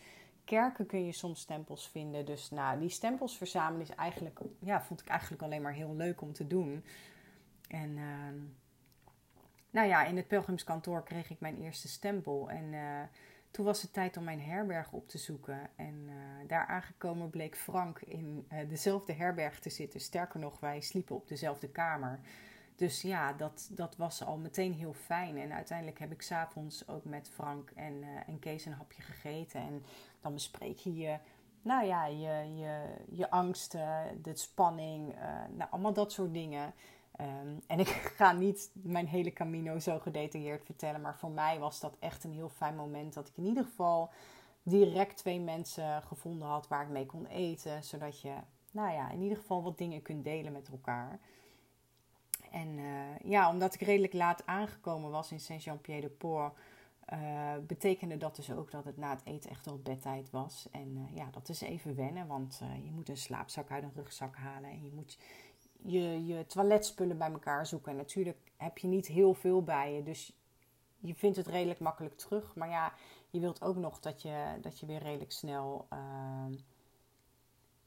kerken 0.50 0.86
kun 0.86 1.04
je 1.04 1.12
soms 1.12 1.40
stempels 1.40 1.88
vinden. 1.88 2.26
Dus 2.26 2.50
nou, 2.50 2.78
die 2.78 2.88
stempels 2.88 3.36
verzamelen 3.36 3.80
is 3.80 3.94
eigenlijk, 3.94 4.40
ja, 4.58 4.82
vond 4.82 5.00
ik 5.00 5.08
eigenlijk 5.08 5.42
alleen 5.42 5.62
maar 5.62 5.72
heel 5.72 5.96
leuk 5.96 6.20
om 6.20 6.32
te 6.32 6.46
doen. 6.46 6.84
En 7.68 7.90
uh, 7.90 8.42
nou 9.70 9.88
ja, 9.88 10.04
in 10.04 10.16
het 10.16 10.28
pelgrimskantoor 10.28 11.02
kreeg 11.02 11.30
ik 11.30 11.40
mijn 11.40 11.62
eerste 11.62 11.88
stempel. 11.88 12.50
En 12.50 12.72
uh, 12.72 13.00
toen 13.50 13.64
was 13.64 13.82
het 13.82 13.92
tijd 13.92 14.16
om 14.16 14.24
mijn 14.24 14.40
herberg 14.40 14.92
op 14.92 15.08
te 15.08 15.18
zoeken. 15.18 15.70
En 15.76 15.94
uh, 16.08 16.48
daar 16.48 16.66
aangekomen 16.66 17.30
bleek 17.30 17.56
Frank 17.56 18.00
in 18.00 18.44
eh, 18.48 18.68
dezelfde 18.68 19.12
herberg 19.12 19.60
te 19.60 19.70
zitten. 19.70 20.00
Sterker 20.00 20.40
nog, 20.40 20.60
wij 20.60 20.80
sliepen 20.80 21.16
op 21.16 21.28
dezelfde 21.28 21.68
kamer. 21.68 22.20
Dus 22.76 23.02
ja, 23.02 23.32
dat, 23.32 23.68
dat 23.72 23.96
was 23.96 24.24
al 24.24 24.38
meteen 24.38 24.72
heel 24.72 24.94
fijn. 24.94 25.38
En 25.38 25.52
uiteindelijk 25.52 25.98
heb 25.98 26.12
ik 26.12 26.22
s'avonds 26.22 26.88
ook 26.88 27.04
met 27.04 27.28
Frank 27.28 27.70
en, 27.70 28.04
en 28.26 28.38
Kees 28.38 28.64
een 28.64 28.72
hapje 28.72 29.02
gegeten. 29.02 29.60
En 29.60 29.84
dan 30.20 30.32
bespreek 30.32 30.78
je 30.78 30.96
je, 30.96 31.18
nou 31.62 31.86
ja, 31.86 32.06
je, 32.06 32.54
je, 32.56 32.94
je 33.10 33.30
angsten, 33.30 34.20
de 34.22 34.36
spanning, 34.36 35.14
uh, 35.14 35.22
nou, 35.56 35.70
allemaal 35.70 35.92
dat 35.92 36.12
soort 36.12 36.32
dingen. 36.32 36.74
Um, 37.20 37.60
en 37.66 37.78
ik 37.78 37.88
ga 38.18 38.32
niet 38.32 38.70
mijn 38.74 39.06
hele 39.06 39.32
Camino 39.32 39.78
zo 39.78 39.98
gedetailleerd 39.98 40.64
vertellen. 40.64 41.00
Maar 41.00 41.16
voor 41.16 41.30
mij 41.30 41.58
was 41.58 41.80
dat 41.80 41.96
echt 41.98 42.24
een 42.24 42.32
heel 42.32 42.48
fijn 42.48 42.76
moment. 42.76 43.14
Dat 43.14 43.28
ik 43.28 43.36
in 43.36 43.44
ieder 43.44 43.64
geval 43.64 44.10
direct 44.62 45.16
twee 45.16 45.40
mensen 45.40 46.02
gevonden 46.02 46.48
had 46.48 46.68
waar 46.68 46.82
ik 46.82 46.88
mee 46.88 47.06
kon 47.06 47.26
eten. 47.26 47.84
Zodat 47.84 48.20
je, 48.20 48.32
nou 48.70 48.92
ja, 48.92 49.10
in 49.10 49.22
ieder 49.22 49.38
geval 49.38 49.62
wat 49.62 49.78
dingen 49.78 50.02
kunt 50.02 50.24
delen 50.24 50.52
met 50.52 50.68
elkaar. 50.68 51.18
En 52.50 52.68
uh, 52.78 53.18
ja, 53.24 53.50
omdat 53.50 53.74
ik 53.74 53.80
redelijk 53.80 54.12
laat 54.12 54.46
aangekomen 54.46 55.10
was 55.10 55.32
in 55.32 55.40
Saint-Jean-Pied-de-Port, 55.40 56.58
uh, 57.12 57.52
betekende 57.66 58.16
dat 58.16 58.36
dus 58.36 58.52
ook 58.52 58.70
dat 58.70 58.84
het 58.84 58.96
na 58.96 59.10
het 59.10 59.24
eten 59.24 59.50
echt 59.50 59.66
al 59.66 59.78
bedtijd 59.78 60.30
was. 60.30 60.68
En 60.70 60.96
uh, 60.96 61.16
ja, 61.16 61.28
dat 61.30 61.48
is 61.48 61.60
even 61.60 61.96
wennen, 61.96 62.26
want 62.26 62.62
je 62.84 62.90
moet 62.90 63.08
een 63.08 63.16
slaapzak 63.16 63.70
uit 63.70 63.82
een 63.82 63.92
rugzak 63.94 64.36
halen 64.36 64.70
en 64.70 64.84
je 64.84 64.92
moet 64.92 65.18
je, 65.82 66.26
je 66.26 66.46
toiletspullen 66.46 67.18
bij 67.18 67.30
elkaar 67.30 67.66
zoeken. 67.66 67.90
En 67.90 67.96
natuurlijk 67.96 68.38
heb 68.56 68.78
je 68.78 68.86
niet 68.86 69.06
heel 69.06 69.34
veel 69.34 69.62
bij 69.62 69.94
je, 69.94 70.02
dus 70.02 70.36
je 70.98 71.14
vindt 71.14 71.36
het 71.36 71.46
redelijk 71.46 71.80
makkelijk 71.80 72.16
terug. 72.16 72.54
Maar 72.54 72.68
ja, 72.68 72.92
je 73.30 73.40
wilt 73.40 73.62
ook 73.62 73.76
nog 73.76 74.00
dat 74.00 74.22
je, 74.22 74.58
dat 74.60 74.80
je 74.80 74.86
weer 74.86 75.02
redelijk 75.02 75.32
snel 75.32 75.86
ehm, 75.88 76.52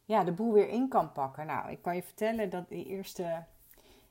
ja, 0.05 0.23
de 0.23 0.31
boel 0.31 0.53
weer 0.53 0.69
in 0.69 0.89
kan 0.89 1.11
pakken. 1.11 1.45
Nou, 1.45 1.71
ik 1.71 1.81
kan 1.81 1.95
je 1.95 2.03
vertellen 2.03 2.49
dat 2.49 2.69
de 2.69 2.85
eerste 2.85 3.45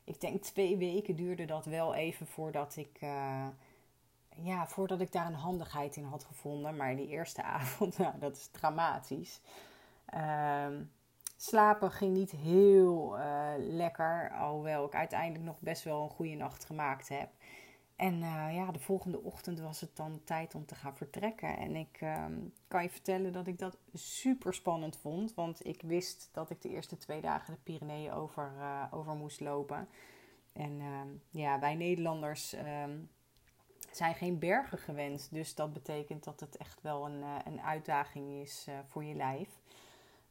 ik 0.05 0.21
denk 0.21 0.43
twee 0.43 0.77
weken 0.77 1.17
duurde 1.17 1.45
dat 1.45 1.65
wel 1.65 1.95
even 1.95 2.27
voordat 2.27 2.77
ik, 2.77 2.99
ja, 4.37 4.67
voordat 4.67 5.01
ik 5.01 5.13
daar 5.13 5.27
een 5.27 5.35
handigheid 5.35 5.97
in 5.97 6.05
had 6.05 6.25
gevonden. 6.25 6.77
Maar 6.77 6.97
die 6.97 7.09
eerste 7.09 7.43
avond, 7.59 7.99
nou, 7.99 8.19
dat 8.19 8.37
is 8.37 8.47
dramatisch. 8.47 9.41
Uh, 10.15 10.67
slapen 11.37 11.91
ging 11.91 12.17
niet 12.17 12.31
heel 12.31 13.19
uh, 13.19 13.53
lekker, 13.59 14.33
alhoewel 14.39 14.87
ik 14.87 14.95
uiteindelijk 14.95 15.45
nog 15.45 15.61
best 15.61 15.83
wel 15.83 16.03
een 16.03 16.11
goede 16.11 16.35
nacht 16.35 16.65
gemaakt 16.65 17.09
heb. 17.09 17.29
En 17.97 18.15
uh, 18.15 18.55
ja, 18.55 18.73
de 18.73 18.79
volgende 18.79 19.23
ochtend 19.23 19.61
was 19.61 19.81
het 19.81 19.97
dan 19.97 20.21
tijd 20.25 20.55
om 20.55 20.67
te 20.67 20.75
gaan 20.75 20.97
vertrekken. 20.97 21.57
En 21.57 21.77
ik 21.77 22.01
uh, 22.01 22.25
kan 22.69 22.83
je 22.83 22.91
vertellen 22.91 23.33
dat 23.33 23.47
ik 23.47 23.59
dat 23.59 23.79
super 23.93 24.55
spannend 24.55 24.97
vond. 24.97 25.35
Want 25.35 25.67
ik 25.67 25.83
wist 25.83 26.29
dat 26.33 26.51
ik 26.51 26.63
de 26.63 26.69
eerste 26.69 26.97
twee 26.97 27.21
dagen 27.21 27.55
de 27.55 27.61
Pyreneeën 27.63 28.13
over, 28.13 28.53
uh, 28.59 28.85
over 28.91 29.15
moest 29.15 29.41
lopen. 29.41 29.89
En 30.53 30.81
uh, 30.81 31.01
ja, 31.31 31.59
wij 31.59 31.75
Nederlanders, 31.75 32.53
ehm, 32.53 32.99
zijn 33.91 34.15
geen 34.15 34.39
bergen 34.39 34.79
gewend. 34.79 35.29
Dus 35.31 35.55
dat 35.55 35.73
betekent 35.73 36.25
dat 36.25 36.41
het 36.41 36.57
echt 36.57 36.83
wel 36.83 37.07
een, 37.07 37.23
een 37.45 37.61
uitdaging 37.61 38.31
is 38.43 38.67
voor 38.87 39.05
je 39.05 39.15
lijf. 39.15 39.49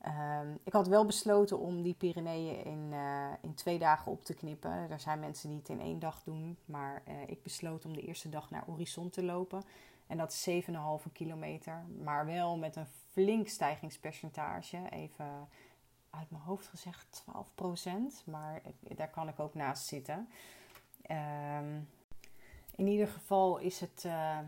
Ehm, 0.01 0.55
ik 0.63 0.73
had 0.73 0.87
wel 0.87 1.05
besloten 1.05 1.59
om 1.59 1.81
die 1.81 1.93
Pyreneeën 1.93 2.65
in, 2.65 2.93
in 3.41 3.53
twee 3.53 3.79
dagen 3.79 4.11
op 4.11 4.23
te 4.23 4.33
knippen. 4.33 4.71
Er 4.89 4.99
zijn 4.99 5.19
mensen 5.19 5.49
die 5.49 5.57
het 5.57 5.69
in 5.69 5.79
één 5.79 5.99
dag 5.99 6.23
doen. 6.23 6.57
Maar 6.65 7.03
ik 7.25 7.43
besloot 7.43 7.85
om 7.85 7.93
de 7.93 8.01
eerste 8.01 8.29
dag 8.29 8.49
naar 8.49 8.63
Horizon 8.65 9.09
te 9.09 9.23
lopen. 9.23 9.63
En 10.11 10.17
dat 10.17 10.31
is 10.31 10.65
7,5 11.05 11.11
kilometer. 11.11 11.85
Maar 12.03 12.25
wel 12.25 12.57
met 12.57 12.75
een 12.75 12.87
flink 13.11 13.47
stijgingspercentage. 13.47 14.89
Even 14.89 15.47
uit 16.09 16.31
mijn 16.31 16.43
hoofd 16.43 16.67
gezegd 16.67 17.23
12%. 17.23 18.23
Maar 18.23 18.61
daar 18.81 19.09
kan 19.09 19.27
ik 19.27 19.39
ook 19.39 19.53
naast 19.53 19.85
zitten. 19.85 20.29
Ehm, 21.01 21.79
in 22.75 22.87
ieder 22.87 23.07
geval 23.07 23.57
is 23.57 23.79
het 23.79 24.03
uh, 24.05 24.39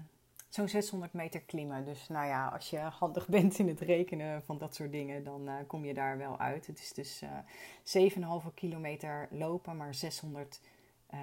zo'n 0.50 0.68
600 0.68 1.14
meter 1.14 1.42
klimmen. 1.42 1.86
Dus 1.86 2.08
nou 2.08 2.28
ja, 2.28 2.48
als 2.48 2.70
je 2.70 2.78
handig 2.78 3.28
bent 3.38 3.60
in 3.60 3.68
het 3.68 3.80
rekenen 3.80 4.44
van 4.44 4.58
dat 4.58 4.76
soort 4.76 4.92
dingen, 4.92 5.24
dan 5.24 5.50
uh, 5.50 5.56
kom 5.68 5.86
je 5.86 5.94
daar 5.94 6.18
wel 6.18 6.40
uit. 6.40 6.68
Het 6.68 6.80
is 6.80 6.94
dus 6.94 7.22
uh, 7.24 8.04
eh, 8.06 8.44
7,5 8.46 8.54
kilometer 8.54 9.28
lopen, 9.32 9.78
maar 9.78 9.96
600 9.96 10.62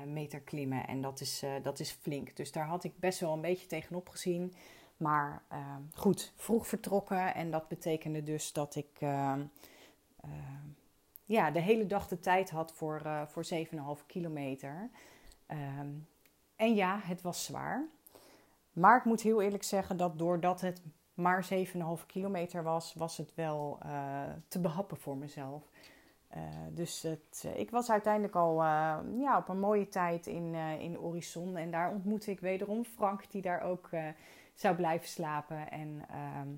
meter 0.06 0.40
klimmen. 0.40 0.86
En 0.86 1.00
dat 1.00 1.20
is, 1.20 1.42
dat 1.62 1.80
is 1.80 1.90
flink. 1.90 2.36
Dus 2.36 2.52
daar 2.52 2.66
had 2.66 2.84
ik 2.84 2.98
best 2.98 3.20
wel 3.20 3.32
een 3.32 3.40
beetje 3.40 3.66
tegenop 3.66 4.08
gezien. 4.08 4.54
Maar 4.96 5.42
ehm, 5.48 5.82
goed, 5.94 6.32
vroeg 6.36 6.66
vertrokken. 6.66 7.34
En 7.34 7.50
dat 7.50 7.68
betekende 7.68 8.22
dus 8.22 8.52
dat 8.52 8.74
ik 8.74 8.96
ehm, 8.98 9.42
ehm, 10.20 10.66
ja, 11.24 11.50
de 11.50 11.60
hele 11.60 11.86
dag 11.86 12.08
de 12.08 12.20
tijd 12.20 12.50
had 12.50 12.72
voor, 12.72 13.02
voor 13.28 13.44
7,5 13.44 14.06
kilometer. 14.06 14.90
En 16.60 16.74
ja, 16.74 17.00
het 17.02 17.22
was 17.22 17.44
zwaar. 17.44 17.88
Maar 18.72 18.96
ik 18.96 19.04
moet 19.04 19.20
heel 19.20 19.42
eerlijk 19.42 19.62
zeggen 19.62 19.96
dat 19.96 20.18
doordat 20.18 20.60
het 20.60 20.82
maar 21.14 21.48
7,5 22.00 22.06
kilometer 22.06 22.62
was, 22.62 22.94
was 22.94 23.16
het 23.16 23.34
wel 23.34 23.78
uh, 23.86 24.22
te 24.48 24.60
behappen 24.60 24.96
voor 24.96 25.16
mezelf. 25.16 25.62
Uh, 26.36 26.42
dus 26.70 27.02
het, 27.02 27.46
ik 27.54 27.70
was 27.70 27.90
uiteindelijk 27.90 28.34
al 28.34 28.62
ja, 29.18 29.36
op 29.38 29.48
een 29.48 29.60
mooie 29.60 29.88
tijd 29.88 30.26
in, 30.26 30.54
in 30.54 30.94
Horizon. 30.94 31.56
En 31.56 31.70
daar 31.70 31.92
ontmoette 31.92 32.30
ik 32.30 32.40
wederom 32.40 32.84
Frank, 32.84 33.30
die 33.30 33.42
daar 33.42 33.62
ook 33.62 33.90
zou 34.54 34.76
blijven 34.76 35.08
slapen. 35.08 35.70
En 35.70 36.04
ehm, 36.08 36.48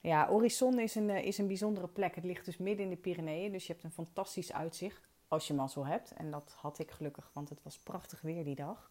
ja, 0.00 0.28
Horizon 0.28 0.78
is 0.78 0.94
een, 0.94 1.10
is 1.10 1.38
een 1.38 1.46
bijzondere 1.46 1.88
plek. 1.88 2.14
Het 2.14 2.24
ligt 2.24 2.44
dus 2.44 2.56
midden 2.56 2.84
in 2.84 2.90
de 2.90 2.96
Pyreneeën, 2.96 3.52
dus 3.52 3.66
je 3.66 3.72
hebt 3.72 3.84
een 3.84 3.90
fantastisch 3.90 4.52
uitzicht. 4.52 5.08
Als 5.28 5.46
je 5.46 5.54
mazzel 5.54 5.86
hebt. 5.86 6.12
En 6.12 6.30
dat 6.30 6.54
had 6.56 6.78
ik 6.78 6.90
gelukkig, 6.90 7.30
want 7.32 7.48
het 7.48 7.62
was 7.62 7.78
prachtig 7.78 8.20
weer 8.20 8.44
die 8.44 8.54
dag. 8.54 8.90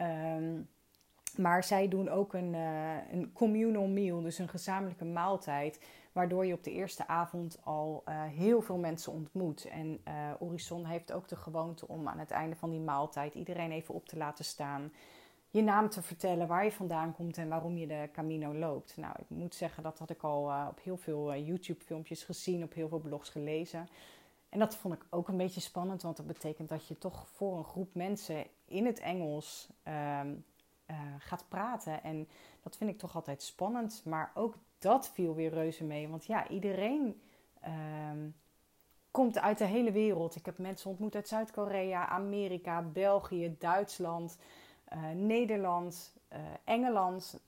Um, 0.00 0.68
maar 1.36 1.64
zij 1.64 1.88
doen 1.88 2.08
ook 2.08 2.34
een, 2.34 2.54
uh, 2.54 3.12
een 3.12 3.32
communal 3.32 3.86
meal, 3.86 4.20
dus 4.20 4.38
een 4.38 4.48
gezamenlijke 4.48 5.04
maaltijd. 5.04 5.80
Waardoor 6.12 6.46
je 6.46 6.52
op 6.52 6.64
de 6.64 6.72
eerste 6.72 7.06
avond 7.06 7.58
al 7.64 8.02
uh, 8.08 8.22
heel 8.22 8.60
veel 8.60 8.78
mensen 8.78 9.12
ontmoet. 9.12 9.64
En 9.64 10.00
uh, 10.08 10.14
Horizon 10.38 10.84
heeft 10.84 11.12
ook 11.12 11.28
de 11.28 11.36
gewoonte 11.36 11.88
om 11.88 12.08
aan 12.08 12.18
het 12.18 12.30
einde 12.30 12.56
van 12.56 12.70
die 12.70 12.80
maaltijd 12.80 13.34
iedereen 13.34 13.70
even 13.70 13.94
op 13.94 14.06
te 14.06 14.16
laten 14.16 14.44
staan 14.44 14.92
je 15.50 15.62
naam 15.62 15.88
te 15.88 16.02
vertellen, 16.02 16.46
waar 16.46 16.64
je 16.64 16.72
vandaan 16.72 17.14
komt 17.14 17.38
en 17.38 17.48
waarom 17.48 17.76
je 17.76 17.86
de 17.86 18.08
Camino 18.12 18.54
loopt. 18.54 18.96
Nou, 18.96 19.14
ik 19.18 19.28
moet 19.28 19.54
zeggen, 19.54 19.82
dat 19.82 19.98
had 19.98 20.10
ik 20.10 20.22
al 20.22 20.68
op 20.68 20.80
heel 20.82 20.96
veel 20.96 21.34
YouTube-filmpjes 21.36 22.24
gezien, 22.24 22.62
op 22.62 22.74
heel 22.74 22.88
veel 22.88 23.00
blogs 23.00 23.28
gelezen. 23.30 23.88
En 24.48 24.58
dat 24.58 24.76
vond 24.76 24.94
ik 24.94 25.06
ook 25.10 25.28
een 25.28 25.36
beetje 25.36 25.60
spannend, 25.60 26.02
want 26.02 26.16
dat 26.16 26.26
betekent 26.26 26.68
dat 26.68 26.86
je 26.86 26.98
toch 26.98 27.28
voor 27.28 27.56
een 27.56 27.64
groep 27.64 27.94
mensen 27.94 28.46
in 28.64 28.86
het 28.86 28.98
Engels 28.98 29.68
um, 29.84 30.44
uh, 30.86 30.96
gaat 31.18 31.44
praten. 31.48 32.02
En 32.02 32.28
dat 32.62 32.76
vind 32.76 32.90
ik 32.90 32.98
toch 32.98 33.14
altijd 33.14 33.42
spannend. 33.42 34.02
Maar 34.04 34.30
ook 34.34 34.54
dat 34.78 35.08
viel 35.08 35.34
weer 35.34 35.50
reuze 35.50 35.84
mee, 35.84 36.08
want 36.08 36.26
ja, 36.26 36.48
iedereen. 36.48 37.20
Um, 38.10 38.34
komt 39.10 39.38
uit 39.38 39.58
de 39.58 39.64
hele 39.64 39.92
wereld. 39.92 40.36
Ik 40.36 40.46
heb 40.46 40.58
mensen 40.58 40.90
ontmoet 40.90 41.14
uit 41.14 41.28
Zuid-Korea, 41.28 42.08
Amerika, 42.08 42.82
België, 42.82 43.56
Duitsland, 43.58 44.38
uh, 44.94 45.10
Nederland, 45.10 46.16
uh, 46.32 46.38
Engeland, 46.64 47.40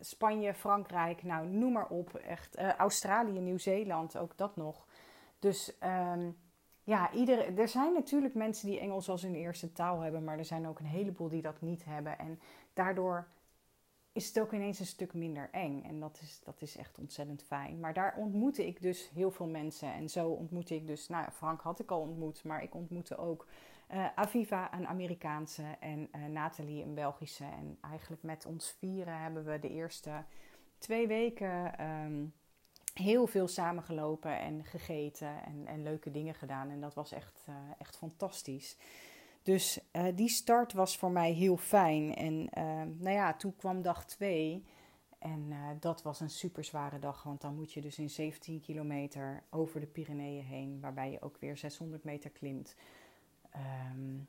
Spanje, 0.00 0.54
Frankrijk, 0.54 1.22
nou 1.22 1.46
noem 1.46 1.72
maar 1.72 1.88
op. 1.88 2.14
Echt, 2.14 2.56
Australië, 2.56 3.40
Nieuw-Zeeland, 3.40 4.16
ook 4.16 4.36
dat 4.36 4.56
nog. 4.56 4.86
Dus 5.38 5.76
um, 5.84 6.36
ja, 6.84 7.12
ieder, 7.12 7.58
er 7.58 7.68
zijn 7.68 7.92
natuurlijk 7.92 8.34
mensen 8.34 8.68
die 8.68 8.80
Engels 8.80 9.08
als 9.08 9.22
hun 9.22 9.34
eerste 9.34 9.72
taal 9.72 10.00
hebben, 10.00 10.24
maar 10.24 10.38
er 10.38 10.44
zijn 10.44 10.66
ook 10.66 10.78
een 10.78 10.86
heleboel 10.86 11.28
die 11.28 11.42
dat 11.42 11.60
niet 11.60 11.84
hebben. 11.84 12.18
En 12.18 12.40
daardoor 12.72 13.28
is 14.12 14.26
het 14.28 14.40
ook 14.40 14.52
ineens 14.52 14.78
een 14.78 14.86
stuk 14.86 15.14
minder 15.14 15.48
eng. 15.52 15.82
En 15.82 16.00
dat 16.00 16.18
is, 16.22 16.40
dat 16.44 16.62
is 16.62 16.76
echt 16.76 16.98
ontzettend 16.98 17.42
fijn. 17.42 17.80
Maar 17.80 17.94
daar 17.94 18.16
ontmoette 18.16 18.66
ik 18.66 18.82
dus 18.82 19.10
heel 19.14 19.30
veel 19.30 19.46
mensen. 19.46 19.92
En 19.92 20.08
zo 20.08 20.28
ontmoette 20.28 20.74
ik 20.74 20.86
dus, 20.86 21.08
nou 21.08 21.30
Frank 21.30 21.60
had 21.60 21.80
ik 21.80 21.90
al 21.90 22.00
ontmoet, 22.00 22.44
maar 22.44 22.62
ik 22.62 22.74
ontmoette 22.74 23.16
ook 23.16 23.46
uh, 23.92 24.06
Aviva, 24.14 24.74
een 24.74 24.86
Amerikaanse, 24.86 25.62
en 25.80 26.08
uh, 26.16 26.26
Nathalie, 26.26 26.82
een 26.82 26.94
Belgische. 26.94 27.44
En 27.44 27.78
eigenlijk 27.80 28.22
met 28.22 28.46
ons 28.46 28.76
vieren 28.78 29.20
hebben 29.20 29.44
we 29.44 29.58
de 29.58 29.70
eerste 29.70 30.24
twee 30.78 31.06
weken 31.06 31.84
um, 31.84 32.34
heel 32.98 33.26
veel 33.26 33.48
samengelopen 33.48 34.38
en 34.38 34.64
gegeten 34.64 35.42
en, 35.44 35.66
en, 35.66 35.82
leuke 35.82 36.10
dingen 36.10 36.34
gedaan. 36.34 36.70
En 36.70 36.80
dat 36.80 36.94
was 36.94 37.12
echt, 37.12 37.44
uh, 37.48 37.54
echt 37.78 37.96
fantastisch. 37.96 38.76
Dus 39.42 39.80
die 40.14 40.28
start 40.28 40.72
was 40.72 40.96
voor 40.96 41.10
mij 41.10 41.32
heel 41.32 41.56
fijn. 41.56 42.14
En 42.14 42.48
ehm, 42.50 42.88
nou 42.98 43.14
ja, 43.14 43.34
toen 43.34 43.56
kwam 43.56 43.82
dag 43.82 44.06
twee. 44.06 44.64
En 45.18 45.54
dat 45.80 46.02
was 46.02 46.20
een 46.20 46.30
super 46.30 46.64
zware 46.64 46.98
dag, 46.98 47.22
want 47.22 47.40
dan 47.40 47.54
moet 47.54 47.72
je 47.72 47.80
dus 47.80 47.98
in 47.98 48.10
17 48.10 48.60
kilometer 48.60 49.42
over 49.50 49.80
de 49.80 49.86
Pyreneeën 49.86 50.44
heen, 50.44 50.80
waarbij 50.80 51.10
je 51.10 51.22
ook 51.22 51.36
weer 51.38 51.56
600 51.56 52.04
meter 52.04 52.30
klimt. 52.30 52.76
Um, 53.92 54.28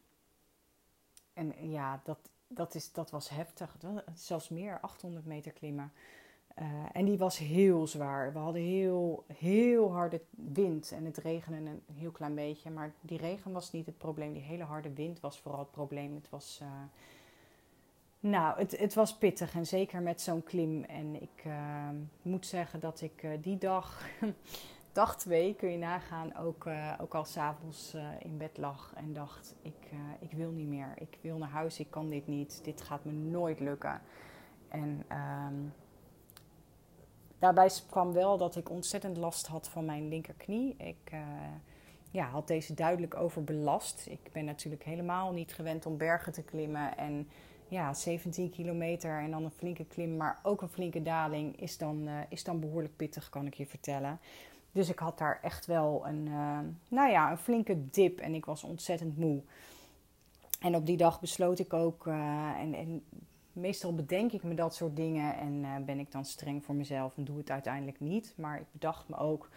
en 1.39 1.69
ja, 1.69 2.01
dat, 2.03 2.29
dat, 2.47 2.75
is, 2.75 2.91
dat 2.91 3.11
was 3.11 3.29
heftig. 3.29 3.77
Zelfs 4.13 4.49
meer, 4.49 4.79
800 4.79 5.25
meter 5.25 5.51
klimmen. 5.51 5.91
Uh, 6.61 6.65
en 6.91 7.05
die 7.05 7.17
was 7.17 7.37
heel 7.37 7.87
zwaar. 7.87 8.33
We 8.33 8.39
hadden 8.39 8.61
heel, 8.61 9.23
heel 9.33 9.91
harde 9.91 10.21
wind 10.29 10.91
en 10.91 11.05
het 11.05 11.17
regende 11.17 11.69
een 11.69 11.81
heel 11.93 12.11
klein 12.11 12.35
beetje. 12.35 12.69
Maar 12.69 12.93
die 13.01 13.17
regen 13.17 13.51
was 13.51 13.71
niet 13.71 13.85
het 13.85 13.97
probleem. 13.97 14.33
Die 14.33 14.41
hele 14.41 14.63
harde 14.63 14.93
wind 14.93 15.19
was 15.19 15.39
vooral 15.39 15.59
het 15.59 15.71
probleem. 15.71 16.15
Het 16.15 16.29
was, 16.29 16.59
uh, 16.61 16.67
nou, 18.19 18.59
het, 18.59 18.77
het 18.77 18.93
was 18.93 19.17
pittig 19.17 19.55
en 19.55 19.65
zeker 19.65 20.01
met 20.01 20.21
zo'n 20.21 20.43
klim. 20.43 20.83
En 20.83 21.21
ik 21.21 21.43
uh, 21.45 21.89
moet 22.21 22.45
zeggen 22.45 22.79
dat 22.79 23.01
ik 23.01 23.27
die 23.41 23.57
dag 23.57 24.05
dag 24.91 25.17
twee 25.17 25.55
kun 25.55 25.71
je 25.71 25.77
nagaan, 25.77 26.35
ook, 26.35 26.67
ook 27.01 27.15
al 27.15 27.25
s'avonds 27.25 27.95
in 28.19 28.37
bed 28.37 28.57
lag 28.57 28.93
en 28.95 29.13
dacht: 29.13 29.55
ik, 29.61 29.89
ik 30.19 30.31
wil 30.31 30.51
niet 30.51 30.67
meer, 30.67 30.93
ik 30.95 31.17
wil 31.21 31.37
naar 31.37 31.49
huis, 31.49 31.79
ik 31.79 31.91
kan 31.91 32.09
dit 32.09 32.27
niet, 32.27 32.63
dit 32.63 32.81
gaat 32.81 33.05
me 33.05 33.11
nooit 33.11 33.59
lukken. 33.59 34.01
En 34.69 35.05
um, 35.11 35.73
daarbij 37.39 37.69
kwam 37.89 38.13
wel 38.13 38.37
dat 38.37 38.55
ik 38.55 38.69
ontzettend 38.69 39.17
last 39.17 39.47
had 39.47 39.69
van 39.69 39.85
mijn 39.85 40.07
linkerknie. 40.07 40.75
Ik 40.77 41.11
ja, 42.11 42.25
had 42.25 42.47
deze 42.47 42.73
duidelijk 42.73 43.15
overbelast. 43.15 44.07
Ik 44.09 44.29
ben 44.31 44.45
natuurlijk 44.45 44.83
helemaal 44.83 45.31
niet 45.31 45.53
gewend 45.53 45.85
om 45.85 45.97
bergen 45.97 46.33
te 46.33 46.41
klimmen. 46.41 46.97
En 46.97 47.27
ja, 47.67 47.93
17 47.93 48.49
kilometer 48.49 49.19
en 49.19 49.31
dan 49.31 49.43
een 49.43 49.51
flinke 49.51 49.85
klim, 49.85 50.17
maar 50.17 50.39
ook 50.43 50.61
een 50.61 50.69
flinke 50.69 51.01
daling 51.01 51.61
is 51.61 51.77
dan, 51.77 52.09
is 52.29 52.43
dan 52.43 52.59
behoorlijk 52.59 52.95
pittig, 52.95 53.29
kan 53.29 53.45
ik 53.45 53.53
je 53.53 53.65
vertellen. 53.65 54.19
Dus 54.71 54.89
ik 54.89 54.99
had 54.99 55.17
daar 55.17 55.39
echt 55.41 55.65
wel 55.65 56.07
een, 56.07 56.25
uh, 56.25 56.59
nou 56.87 57.09
ja, 57.09 57.31
een 57.31 57.37
flinke 57.37 57.89
dip 57.89 58.19
en 58.19 58.33
ik 58.33 58.45
was 58.45 58.63
ontzettend 58.63 59.17
moe. 59.17 59.41
En 60.59 60.75
op 60.75 60.85
die 60.85 60.97
dag 60.97 61.19
besloot 61.19 61.59
ik 61.59 61.73
ook, 61.73 62.07
en, 62.07 62.73
en, 62.73 63.03
meestal 63.59 63.95
bedenk 63.95 64.31
ik 64.31 64.43
me 64.43 64.53
dat 64.53 64.75
soort 64.75 64.95
dingen 64.95 65.37
en 65.37 65.53
uh, 65.53 65.75
ben 65.85 65.99
ik 65.99 66.11
dan 66.11 66.25
streng 66.25 66.65
voor 66.65 66.75
mezelf 66.75 67.17
en 67.17 67.23
doe 67.23 67.37
het 67.37 67.51
uiteindelijk 67.51 67.99
niet. 67.99 68.33
Maar 68.37 68.59
ik 68.59 68.71
bedacht 68.71 69.09
me 69.09 69.17
ook 69.17 69.49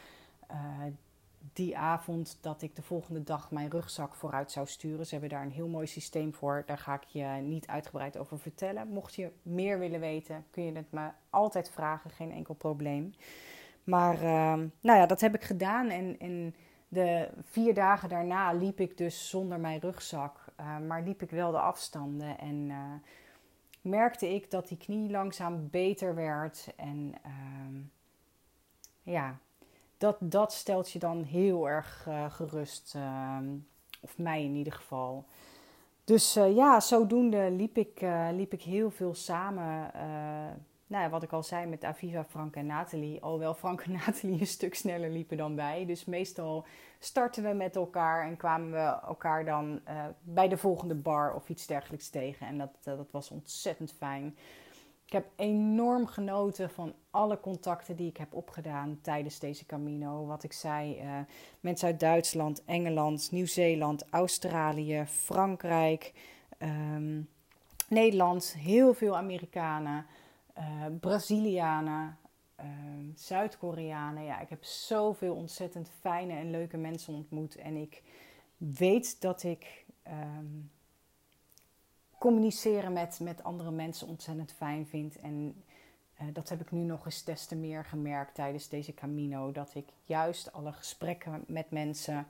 die 1.52 1.78
avond 1.78 2.38
dat 2.40 2.62
ik 2.62 2.76
de 2.76 2.82
volgende 2.82 3.22
dag 3.22 3.50
mijn 3.50 3.70
rugzak 3.70 4.14
vooruit 4.14 4.50
zou 4.50 4.66
sturen. 4.66 5.06
Ze 5.06 5.12
hebben 5.12 5.30
daar 5.30 5.42
een 5.42 5.50
heel 5.50 5.68
mooi 5.68 5.86
systeem 5.86 6.34
voor. 6.34 6.62
Daar 6.66 6.78
ga 6.78 6.94
ik 6.94 7.04
je 7.04 7.24
niet 7.42 7.66
uitgebreid 7.66 8.16
over 8.18 8.38
vertellen. 8.38 8.88
Mocht 8.88 9.14
je 9.14 9.30
meer 9.42 9.78
willen 9.78 10.00
weten, 10.00 10.44
kun 10.50 10.64
je 10.64 10.72
het 10.72 10.92
me 10.92 11.08
altijd 11.30 11.70
vragen, 11.70 12.10
geen 12.10 12.32
enkel 12.32 12.54
probleem. 12.54 13.14
Maar 13.84 14.14
uh, 14.14 14.54
nou 14.80 14.98
ja, 14.98 15.06
dat 15.06 15.20
heb 15.20 15.34
ik 15.34 15.44
gedaan. 15.44 15.88
En, 15.88 16.18
en 16.18 16.54
de 16.88 17.28
vier 17.42 17.74
dagen 17.74 18.08
daarna 18.08 18.52
liep 18.52 18.80
ik 18.80 18.96
dus 18.96 19.28
zonder 19.28 19.60
mijn 19.60 19.80
rugzak. 19.80 20.44
Uh, 20.60 20.78
maar 20.78 21.02
liep 21.02 21.22
ik 21.22 21.30
wel 21.30 21.50
de 21.50 21.60
afstanden. 21.60 22.38
En 22.38 22.70
merkte 23.82 24.34
ik 24.34 24.50
dat 24.50 24.68
die 24.68 24.76
knie 24.76 25.10
langzaam 25.10 25.68
beter 25.70 26.14
werd. 26.14 26.68
En 26.76 27.14
ehm, 27.22 27.80
ja, 29.02 29.38
dat, 29.98 30.16
dat 30.20 30.52
stelt 30.52 30.90
je 30.90 30.98
dan 30.98 31.22
heel 31.22 31.68
erg 31.68 32.06
uh, 32.08 32.30
gerust. 32.30 32.94
Ehm, 32.94 33.44
of 34.00 34.18
mij 34.18 34.44
in 34.44 34.54
ieder 34.54 34.72
geval. 34.72 35.24
Dus 36.04 36.36
uh, 36.36 36.54
ja, 36.54 36.80
zodoende 36.80 37.50
liep 37.50 37.76
ik, 37.76 38.02
uh, 38.02 38.28
liep 38.32 38.52
ik 38.52 38.62
heel 38.62 38.90
veel 38.90 39.14
samen. 39.14 39.90
Nou 40.92 41.10
wat 41.10 41.22
ik 41.22 41.32
al 41.32 41.42
zei 41.42 41.66
met 41.66 41.84
Aviva, 41.84 42.24
Frank 42.24 42.56
en 42.56 42.66
Nathalie. 42.66 43.22
Alhoewel 43.22 43.54
Frank 43.54 43.80
en 43.80 43.92
Nathalie 44.06 44.40
een 44.40 44.46
stuk 44.46 44.74
sneller 44.74 45.10
liepen 45.10 45.36
dan 45.36 45.56
wij. 45.56 45.86
Dus 45.86 46.04
meestal 46.04 46.66
startten 46.98 47.42
we 47.42 47.52
met 47.52 47.76
elkaar 47.76 48.26
en 48.26 48.36
kwamen 48.36 48.70
we 48.70 48.98
elkaar 49.06 49.44
dan 49.44 49.80
bij 50.22 50.48
de 50.48 50.56
volgende 50.56 50.94
bar 50.94 51.34
of 51.34 51.48
iets 51.48 51.66
dergelijks 51.66 52.08
tegen. 52.08 52.46
En 52.46 52.58
dat, 52.58 52.70
dat 52.82 53.10
was 53.10 53.30
ontzettend 53.30 53.92
fijn. 53.92 54.36
Ik 55.06 55.12
heb 55.12 55.26
enorm 55.36 56.06
genoten 56.06 56.70
van 56.70 56.94
alle 57.10 57.40
contacten 57.40 57.96
die 57.96 58.08
ik 58.08 58.16
heb 58.16 58.34
opgedaan 58.34 58.98
tijdens 59.02 59.38
deze 59.38 59.66
Camino. 59.66 60.26
Wat 60.26 60.44
ik 60.44 60.52
zei, 60.52 61.00
uh, 61.00 61.18
mensen 61.60 61.86
uit 61.86 62.00
Duitsland, 62.00 62.64
Engeland, 62.64 63.28
Nieuw-Zeeland, 63.30 64.04
Australië, 64.10 65.04
Frankrijk, 65.06 66.12
um, 66.58 67.28
Nederland, 67.88 68.54
heel 68.58 68.94
veel 68.94 69.16
Amerikanen, 69.16 70.06
uh, 70.58 70.86
Brazilianen, 71.00 72.18
uh, 72.60 72.66
Zuid-Koreanen. 73.14 74.24
Ja, 74.24 74.40
ik 74.40 74.48
heb 74.48 74.64
zoveel 74.64 75.34
ontzettend 75.34 75.90
fijne 76.00 76.32
en 76.32 76.50
leuke 76.50 76.76
mensen 76.76 77.14
ontmoet. 77.14 77.56
En 77.56 77.76
ik 77.76 78.02
weet 78.56 79.20
dat 79.20 79.42
ik. 79.42 79.84
Um, 80.06 80.70
communiceren 82.22 82.92
met, 82.92 83.20
met 83.20 83.42
andere 83.42 83.70
mensen 83.70 84.08
ontzettend 84.08 84.52
fijn 84.52 84.86
vind. 84.86 85.20
En 85.20 85.62
uh, 86.20 86.26
dat 86.32 86.48
heb 86.48 86.60
ik 86.60 86.70
nu 86.70 86.80
nog 86.80 87.04
eens 87.04 87.24
des 87.24 87.46
te 87.46 87.56
meer 87.56 87.84
gemerkt 87.84 88.34
tijdens 88.34 88.68
deze 88.68 88.94
Camino. 88.94 89.52
Dat 89.52 89.74
ik 89.74 89.88
juist 90.04 90.52
alle 90.52 90.72
gesprekken 90.72 91.44
met 91.46 91.70
mensen 91.70 92.26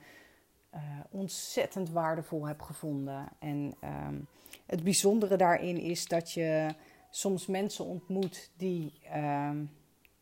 uh, 0.75 0.81
ontzettend 1.11 1.91
waardevol 1.91 2.47
heb 2.47 2.61
gevonden. 2.61 3.29
En 3.39 3.75
um, 3.85 4.27
het 4.67 4.83
bijzondere 4.83 5.37
daarin 5.37 5.77
is 5.77 6.07
dat 6.07 6.33
je 6.33 6.75
soms 7.15 7.47
mensen 7.47 7.85
ontmoet 7.85 8.51
die, 8.57 8.93
um, 9.17 9.71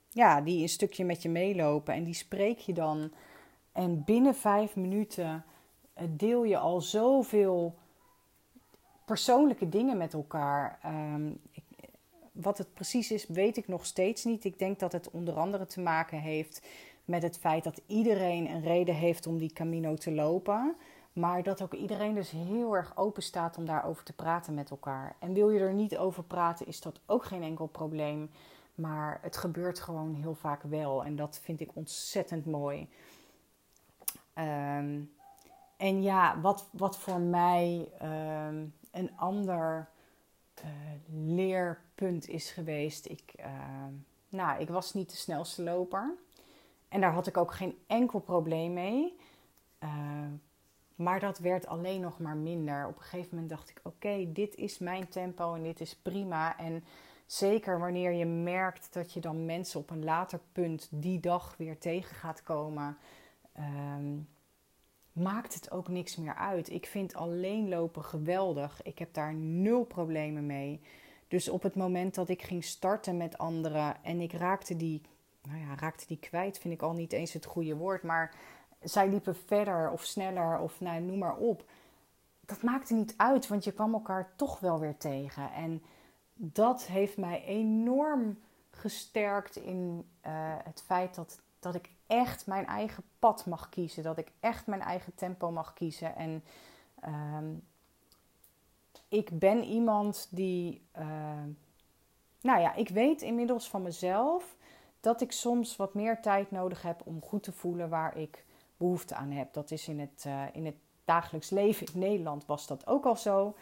ja, 0.09 0.41
die 0.41 0.63
een 0.63 0.69
stukje 0.69 1.05
met 1.05 1.23
je 1.23 1.29
meelopen. 1.29 1.95
En 1.95 2.05
die 2.05 2.15
spreek 2.15 2.59
je 2.59 2.73
dan. 2.73 3.13
En 3.73 4.05
binnen 4.05 4.35
vijf 4.35 4.77
minuten 4.77 5.45
uh, 5.99 6.05
deel 6.11 6.45
je 6.45 6.59
al 6.59 6.81
zoveel 6.81 7.75
persoonlijke 9.05 9.69
dingen 9.69 9.97
met 9.97 10.15
elkaar. 10.15 10.81
Um, 10.87 11.41
ik, 11.51 11.65
wat 12.33 12.59
het 12.59 12.75
precies 12.75 13.11
is, 13.11 13.27
weet 13.27 13.57
ik 13.57 13.69
nog 13.69 13.87
steeds 13.87 14.25
niet. 14.25 14.45
Ik 14.45 14.59
denk 14.59 14.79
dat 14.79 14.93
het 14.93 15.11
onder 15.11 15.35
andere 15.35 15.67
te 15.67 15.81
maken 15.81 16.21
heeft 16.21 16.67
met 17.05 17.23
het 17.23 17.39
feit 17.39 17.65
dat 17.65 17.81
iedereen 17.87 18.51
een 18.51 18.63
reden 18.63 18.95
heeft 18.95 19.27
om 19.27 19.39
die 19.39 19.53
Camino 19.53 19.95
te 19.95 20.13
lopen. 20.13 20.77
Maar 21.13 21.43
dat 21.43 21.63
ook 21.63 21.75
iedereen 21.75 22.15
dus 22.15 22.31
heel 22.31 22.77
erg 22.77 22.97
open 22.97 23.23
staat 23.23 23.57
om 23.57 23.67
daarover 23.67 24.05
te 24.05 24.13
praten 24.13 24.55
met 24.55 24.71
elkaar. 24.71 25.17
En 25.19 25.33
wil 25.33 25.51
je 25.51 25.61
er 25.61 25.75
niet 25.75 25.97
over 25.97 26.23
praten, 26.23 26.67
is 26.67 26.81
dat 26.81 27.01
ook 27.07 27.25
geen 27.25 27.43
enkel 27.43 27.67
probleem. 27.67 28.31
Maar 28.75 29.19
het 29.23 29.37
gebeurt 29.37 29.81
gewoon 29.81 30.15
heel 30.15 30.35
vaak 30.35 30.63
wel. 30.63 31.05
En 31.05 31.17
dat 31.17 31.39
vind 31.43 31.61
ik 31.61 31.71
ontzettend 31.75 32.47
mooi. 32.47 32.89
Um, 34.35 35.13
en 35.77 36.03
ja, 36.03 36.41
wat, 36.41 36.69
wat 36.73 36.99
voor 36.99 37.21
mij 37.21 37.93
um, 38.03 38.75
een 38.91 39.11
ander 39.17 39.89
uh, 40.65 40.71
leerpunt 41.37 42.29
is 42.29 42.51
geweest. 42.51 43.07
Ik, 43.07 43.33
uh, 43.39 43.47
nou, 44.29 44.61
ik 44.61 44.69
was 44.69 44.95
niet 44.95 45.11
de 45.11 45.17
snelste 45.17 45.63
loper. 45.63 46.15
En 46.89 47.01
daar 47.01 47.13
had 47.13 47.27
ik 47.27 47.37
ook 47.37 47.53
geen 47.53 47.79
enkel 47.87 48.21
probleem 48.21 48.73
mee. 48.73 49.19
Maar 51.01 51.21
dat 51.21 51.39
werd 51.39 51.67
alleen 51.67 52.01
nog 52.01 52.19
maar 52.19 52.37
minder. 52.37 52.87
Op 52.87 52.97
een 52.97 53.03
gegeven 53.03 53.29
moment 53.31 53.49
dacht 53.51 53.71
ik: 53.71 53.81
oké, 53.83 54.33
dit 54.33 54.55
is 54.55 54.79
mijn 54.79 55.09
tempo 55.09 55.55
en 55.55 55.63
dit 55.63 55.81
is 55.81 55.97
prima. 55.97 56.59
En 56.59 56.85
zeker 57.27 57.79
wanneer 57.79 58.13
je 58.13 58.27
merkt 58.27 58.93
dat 58.93 59.13
je 59.13 59.21
dan 59.21 59.45
mensen 59.45 59.81
op 59.81 59.91
een 59.91 60.05
later 60.05 60.41
punt 60.53 60.89
die 60.91 61.21
dag 61.21 61.55
weer 61.59 61.79
tegen 61.79 62.17
gaat 62.17 62.43
komen. 62.43 62.97
Ehm, 63.53 64.17
maakt 65.13 65.55
het 65.55 65.71
ook 65.71 65.89
niks 65.89 66.17
meer 66.17 66.35
uit. 66.35 66.71
Ik 66.71 66.87
vind 66.87 67.15
alleen 67.15 67.69
lopen 67.69 68.05
geweldig. 68.05 68.83
Ik 68.83 68.99
heb 68.99 69.15
daar 69.15 69.35
nul 69.35 69.85
problemen 69.85 70.47
mee. 70.47 70.81
Dus 71.29 71.49
op 71.49 71.63
het 71.63 71.75
moment 71.75 72.15
dat 72.15 72.29
ik 72.29 72.43
ging 72.43 72.65
starten 72.65 73.17
met 73.17 73.39
anderen 73.39 74.05
en 74.05 74.21
ik 74.21 74.33
raakte 74.33 74.77
die, 74.77 75.03
nou 75.43 75.61
ja, 75.61 75.75
raakte 75.77 76.07
die 76.07 76.19
kwijt, 76.19 76.59
vind 76.59 76.75
ik 76.75 76.83
al 76.83 76.93
niet 76.93 77.13
eens 77.13 77.33
het 77.33 77.45
goede 77.45 77.77
woord. 77.77 78.03
Maar 78.03 78.35
zij 78.81 79.09
liepen 79.09 79.37
verder 79.37 79.91
of 79.91 80.05
sneller 80.05 80.59
of 80.59 80.81
nou, 80.81 81.01
noem 81.01 81.19
maar 81.19 81.37
op. 81.37 81.65
Dat 82.41 82.63
maakte 82.63 82.95
niet 82.95 83.15
uit, 83.17 83.49
want 83.49 83.65
je 83.65 83.73
kwam 83.73 83.93
elkaar 83.95 84.33
toch 84.37 84.61
wel 84.61 84.79
weer 84.79 84.97
tegen. 84.97 85.53
En 85.53 85.83
dat 86.35 86.87
heeft 86.87 87.17
mij 87.17 87.45
enorm 87.45 88.39
gesterkt 88.71 89.57
in 89.57 90.09
uh, 90.27 90.33
het 90.65 90.83
feit 90.87 91.15
dat, 91.15 91.41
dat 91.59 91.75
ik 91.75 91.91
echt 92.07 92.47
mijn 92.47 92.67
eigen 92.67 93.03
pad 93.19 93.47
mag 93.47 93.69
kiezen. 93.69 94.03
Dat 94.03 94.19
ik 94.19 94.33
echt 94.41 94.67
mijn 94.67 94.81
eigen 94.81 95.15
tempo 95.15 95.51
mag 95.51 95.73
kiezen. 95.73 96.17
En 96.17 96.45
um, 97.07 97.63
ik 99.09 99.39
ben 99.39 99.65
iemand 99.65 100.29
die. 100.31 100.83
Uh, 100.99 101.43
nou 102.41 102.61
ja, 102.61 102.75
ik 102.75 102.89
weet 102.89 103.23
inmiddels 103.23 103.69
van 103.69 103.83
mezelf 103.83 104.57
dat 105.01 105.21
ik 105.21 105.33
soms 105.33 105.77
wat 105.77 105.95
meer 105.95 106.21
tijd 106.21 106.51
nodig 106.51 106.83
heb 106.83 107.03
om 107.05 107.23
goed 107.23 107.43
te 107.43 107.53
voelen 107.53 107.89
waar 107.89 108.17
ik 108.17 108.45
behoefte 108.81 109.15
aan 109.15 109.31
heb. 109.31 109.53
Dat 109.53 109.71
is 109.71 109.89
in 109.89 110.01
het, 110.01 110.25
uh, 110.27 110.43
in 110.53 110.67
het 110.67 110.77
dagelijks 111.05 111.51
leven 111.51 111.87
in 111.93 111.99
Nederland 111.99 112.47
was 112.47 112.67
dat 112.67 112.87
ook 112.87 113.07
al 113.07 113.17
zo. 113.17 113.55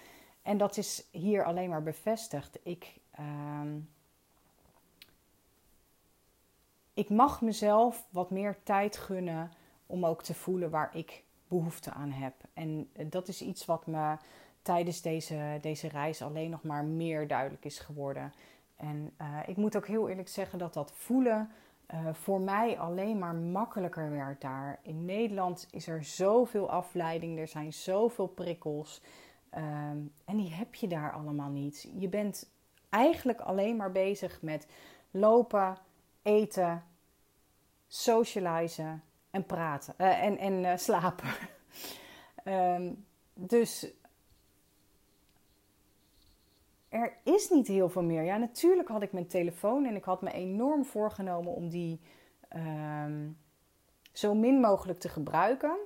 En 0.42 0.58
dat 0.58 0.76
is 0.76 1.04
hier 1.10 1.44
alleen 1.44 1.68
maar 1.68 1.82
bevestigd. 1.82 2.58
Ik. 2.62 3.00
Uh, 3.20 3.74
ik 6.94 7.10
mag 7.10 7.40
mezelf 7.40 8.06
wat 8.10 8.30
meer 8.30 8.56
tijd 8.62 8.96
gunnen 8.96 9.52
om 9.86 10.06
ook 10.06 10.22
te 10.22 10.34
voelen 10.34 10.70
waar 10.70 10.96
ik 10.96 11.22
behoefte 11.48 11.90
aan 11.92 12.10
heb. 12.10 12.34
En 12.52 12.90
eh, 12.92 13.06
dat 13.10 13.28
is 13.28 13.42
iets 13.42 13.64
wat 13.64 13.86
me 13.86 14.16
tijdens 14.62 15.00
deze, 15.00 15.58
deze 15.60 15.88
reis 15.88 16.22
alleen 16.22 16.50
nog 16.50 16.62
maar 16.62 16.84
meer 16.84 17.28
duidelijk 17.28 17.64
is 17.64 17.78
geworden. 17.78 18.32
En 18.76 19.12
uh, 19.20 19.38
ik 19.46 19.56
moet 19.56 19.76
ook 19.76 19.86
heel 19.86 20.08
eerlijk 20.08 20.28
zeggen 20.28 20.58
dat 20.58 20.74
dat 20.74 20.92
voelen 20.94 21.50
uh, 21.94 22.08
voor 22.12 22.40
mij 22.40 22.78
alleen 22.78 23.18
maar 23.18 23.34
makkelijker 23.34 24.10
werd 24.10 24.40
daar. 24.40 24.78
In 24.82 25.04
Nederland 25.04 25.68
is 25.70 25.86
er 25.86 26.04
zoveel 26.04 26.70
afleiding, 26.70 27.38
er 27.38 27.48
zijn 27.48 27.72
zoveel 27.72 28.26
prikkels. 28.26 29.02
Uh, 29.54 29.62
en 30.24 30.36
die 30.36 30.52
heb 30.52 30.74
je 30.74 30.88
daar 30.88 31.12
allemaal 31.12 31.50
niet. 31.50 31.90
Je 31.98 32.08
bent 32.08 32.50
eigenlijk 32.88 33.40
alleen 33.40 33.76
maar 33.76 33.92
bezig 33.92 34.42
met 34.42 34.66
lopen, 35.10 35.78
eten, 36.22 36.84
socializen 37.86 39.02
en 39.30 39.46
praten 39.46 39.94
uh, 39.98 40.22
en, 40.22 40.38
en 40.38 40.52
uh, 40.52 40.76
slapen. 40.76 41.28
um, 42.44 43.06
dus 43.34 43.92
er 46.88 47.16
is 47.22 47.50
niet 47.50 47.66
heel 47.66 47.88
veel 47.88 48.02
meer. 48.02 48.22
Ja, 48.22 48.36
natuurlijk 48.36 48.88
had 48.88 49.02
ik 49.02 49.12
mijn 49.12 49.26
telefoon 49.26 49.84
en 49.84 49.96
ik 49.96 50.04
had 50.04 50.22
me 50.22 50.32
enorm 50.32 50.84
voorgenomen 50.84 51.54
om 51.54 51.68
die 51.68 52.00
um, 52.56 53.38
zo 54.12 54.34
min 54.34 54.60
mogelijk 54.60 54.98
te 54.98 55.08
gebruiken. 55.08 55.76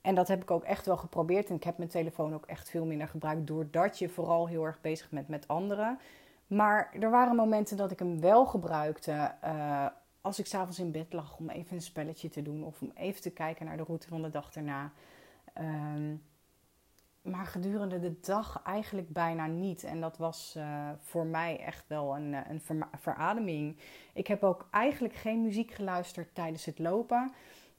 En 0.00 0.14
dat 0.14 0.28
heb 0.28 0.42
ik 0.42 0.50
ook 0.50 0.64
echt 0.64 0.86
wel 0.86 0.96
geprobeerd. 0.96 1.48
En 1.48 1.54
ik 1.54 1.64
heb 1.64 1.78
mijn 1.78 1.90
telefoon 1.90 2.34
ook 2.34 2.46
echt 2.46 2.70
veel 2.70 2.84
minder 2.84 3.08
gebruikt. 3.08 3.46
Doordat 3.46 3.98
je 3.98 4.08
vooral 4.08 4.48
heel 4.48 4.64
erg 4.64 4.80
bezig 4.80 5.10
bent 5.10 5.28
met 5.28 5.48
anderen. 5.48 5.98
Maar 6.46 6.94
er 7.00 7.10
waren 7.10 7.36
momenten 7.36 7.76
dat 7.76 7.90
ik 7.90 7.98
hem 7.98 8.20
wel 8.20 8.46
gebruikte. 8.46 9.34
Uh, 9.44 9.86
als 10.20 10.38
ik 10.38 10.46
s'avonds 10.46 10.78
in 10.78 10.90
bed 10.90 11.12
lag 11.12 11.38
om 11.38 11.50
even 11.50 11.76
een 11.76 11.82
spelletje 11.82 12.28
te 12.28 12.42
doen 12.42 12.64
of 12.64 12.82
om 12.82 12.90
even 12.94 13.22
te 13.22 13.30
kijken 13.30 13.66
naar 13.66 13.76
de 13.76 13.82
route 13.82 14.08
van 14.08 14.22
de 14.22 14.30
dag 14.30 14.54
erna. 14.54 14.92
Um, 15.58 16.22
maar 17.24 17.46
gedurende 17.46 17.98
de 17.98 18.20
dag 18.20 18.62
eigenlijk 18.64 19.08
bijna 19.08 19.46
niet. 19.46 19.84
En 19.84 20.00
dat 20.00 20.16
was 20.16 20.54
uh, 20.56 20.90
voor 20.98 21.26
mij 21.26 21.60
echt 21.60 21.84
wel 21.88 22.16
een, 22.16 22.34
eh, 22.34 22.40
een 22.48 22.60
ver 22.60 22.88
verademing. 22.98 23.78
Ik 24.12 24.26
heb 24.26 24.42
ook 24.42 24.68
eigenlijk 24.70 25.14
geen 25.14 25.42
muziek 25.42 25.70
geluisterd 25.70 26.34
tijdens 26.34 26.64
het 26.64 26.78
lopen. 26.78 27.32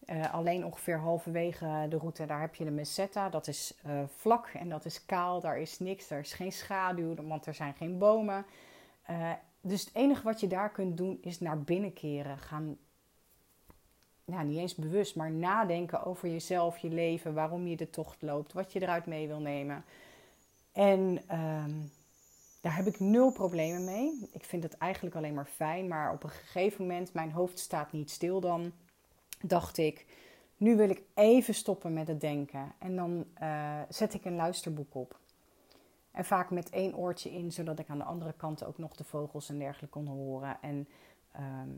Uh, 0.06 0.34
alleen 0.34 0.66
ongeveer 0.66 1.00
halverwege 1.00 1.86
de 1.90 1.98
route, 1.98 2.26
daar 2.26 2.42
heb 2.42 2.56
je 2.56 2.64
de 2.64 2.72
Meseta. 2.72 3.30
Dat 3.30 3.48
is 3.48 3.80
vlak 4.06 4.48
en 4.48 4.70
dat 4.70 4.86
is 4.86 5.06
kaal. 5.06 5.40
Daar 5.40 5.58
is 5.58 5.80
niks, 5.80 6.10
er 6.10 6.20
is 6.20 6.34
geen 6.34 6.52
schaduw, 6.52 7.16
want 7.16 7.46
er 7.46 7.54
zijn 7.54 7.74
geen 7.74 7.98
bomen. 7.98 8.46
Dus 9.62 9.86
het 9.86 9.96
enige 9.96 10.24
wat 10.24 10.40
je 10.40 10.48
daar 10.48 10.72
kunt 10.72 10.98
doen 10.98 11.18
is 11.22 11.40
naar 11.40 11.62
binnen 11.62 11.94
keren. 11.94 12.38
Gaan, 12.38 12.78
ja, 14.26 14.44
niet 14.44 14.58
eens 14.58 14.76
bewust, 14.76 15.16
maar 15.16 15.32
nadenken 15.32 16.06
over 16.06 16.30
jezelf, 16.30 16.78
je 16.78 16.90
leven, 16.90 17.34
waarom 17.34 17.68
je 17.68 17.76
de 17.76 17.90
tocht 17.90 18.22
loopt, 18.22 18.54
wat 18.54 18.74
je 18.74 18.82
eruit 18.82 19.06
mee 19.06 19.28
wil 19.28 19.40
nemen. 19.40 19.84
En 20.72 21.00
um, 21.32 21.92
daar 22.62 22.76
heb 22.76 22.86
ik 22.86 23.00
nul 23.00 23.32
problemen 23.32 23.84
mee. 23.84 24.30
Ik 24.32 24.44
vind 24.44 24.64
het 24.64 24.78
eigenlijk 24.78 25.16
alleen 25.16 25.34
maar 25.34 25.46
fijn. 25.46 25.88
Maar 25.88 26.14
op 26.14 26.24
een 26.24 26.30
gegeven 26.30 26.82
moment, 26.82 27.14
mijn 27.14 27.32
hoofd 27.32 27.60
staat 27.60 27.92
niet 27.92 28.12
stil 28.12 28.40
dan, 28.40 28.72
dacht 29.42 29.78
ik, 29.78 30.06
nu 30.58 30.76
wil 30.76 30.90
ik 30.90 31.02
even 31.14 31.54
stoppen 31.54 31.94
met 31.94 32.08
het 32.08 32.22
denken. 32.22 32.74
En 32.80 32.96
dan 32.96 33.26
uh, 33.42 33.80
zet 33.90 34.14
ik 34.14 34.26
een 34.26 34.36
luisterboek 34.36 34.96
op. 34.96 35.20
En 36.12 36.26
vaak 36.26 36.50
met 36.50 36.70
één 36.70 36.96
oortje 36.96 37.32
in, 37.32 37.52
zodat 37.52 37.80
ik 37.80 37.90
aan 37.90 37.98
de 37.98 38.04
andere 38.04 38.34
kant 38.34 38.64
ook 38.64 38.78
nog 38.78 38.96
de 38.96 39.04
vogels 39.04 39.50
en 39.50 39.60
dergelijke 39.60 40.00
kon 40.00 40.08
horen. 40.08 40.58
En 40.62 40.88
ehm, 41.32 41.70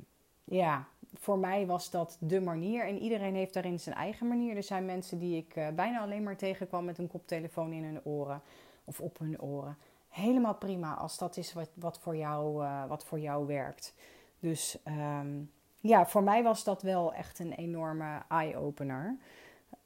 ja, 0.50 0.88
voor 1.14 1.38
mij 1.38 1.66
was 1.66 1.90
dat 1.90 2.18
de 2.20 2.42
manier. 2.42 2.86
En 2.86 3.00
iedereen 3.00 3.36
heeft 3.36 3.54
daarin 3.54 3.80
zijn 3.80 3.96
eigen 3.96 4.28
manier. 4.28 4.56
Er 4.56 4.64
zijn 4.64 4.86
mensen 4.86 5.20
die 5.20 5.38
ik 5.38 5.56
uh, 5.56 5.68
bijna 5.70 6.00
alleen 6.00 6.24
maar 6.24 6.36
tegenkwam 6.36 6.86
met 6.86 6.98
een 6.98 7.08
koptelefoon 7.08 7.72
in 7.72 7.84
hun 7.84 8.02
oren 8.04 8.42
of 8.84 9.00
op 9.00 9.20
hun 9.20 9.42
oren. 9.42 9.78
Helemaal 10.10 10.56
prima 10.56 10.94
als 10.94 11.18
dat 11.18 11.38
is 11.38 11.54
wat, 11.54 11.70
wat, 11.74 12.00
voor, 12.00 12.16
jou, 12.16 12.64
uh, 12.64 12.86
wat 12.86 13.04
voor 13.04 13.20
jou 13.20 13.48
werkt. 13.48 13.94
Dus 14.40 14.78
um, 14.86 15.52
ja, 15.80 16.06
voor 16.06 16.24
mij 16.24 16.44
was 16.44 16.64
dat 16.64 16.82
wel 16.82 17.14
echt 17.14 17.40
een 17.40 17.54
enorme 17.54 18.22
eye-opener. 18.28 19.18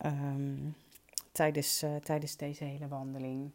Um, 0.06 0.76
tijdens, 1.32 1.84
uh, 1.84 1.95
tijdens 1.95 2.38
deze 2.38 2.63
hele 2.63 2.88
wandeling. 2.88 3.52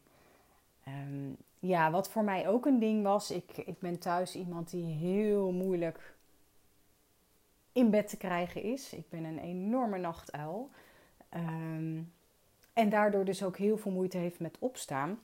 Um, 0.88 1.37
ja, 1.59 1.90
wat 1.90 2.11
voor 2.11 2.25
mij 2.25 2.49
ook 2.49 2.66
een 2.66 2.79
ding 2.79 3.03
was, 3.03 3.31
ik, 3.31 3.57
ik 3.57 3.79
ben 3.79 3.99
thuis 3.99 4.37
iemand 4.37 4.71
die 4.71 4.85
heel 4.85 5.53
moeilijk 5.53 6.15
in 7.77 7.91
bed 7.91 8.09
te 8.09 8.17
krijgen 8.17 8.62
is. 8.62 8.93
Ik 8.93 9.09
ben 9.09 9.25
een 9.25 9.39
enorme 9.39 9.99
nachtuil. 9.99 10.71
Um, 11.35 12.12
en 12.73 12.89
daardoor 12.89 13.25
dus 13.25 13.43
ook 13.43 13.57
heel 13.57 13.77
veel 13.77 13.93
moeite 13.93 14.19
heeft 14.19 14.41
met 14.41 14.59
opstaan. 14.59 15.21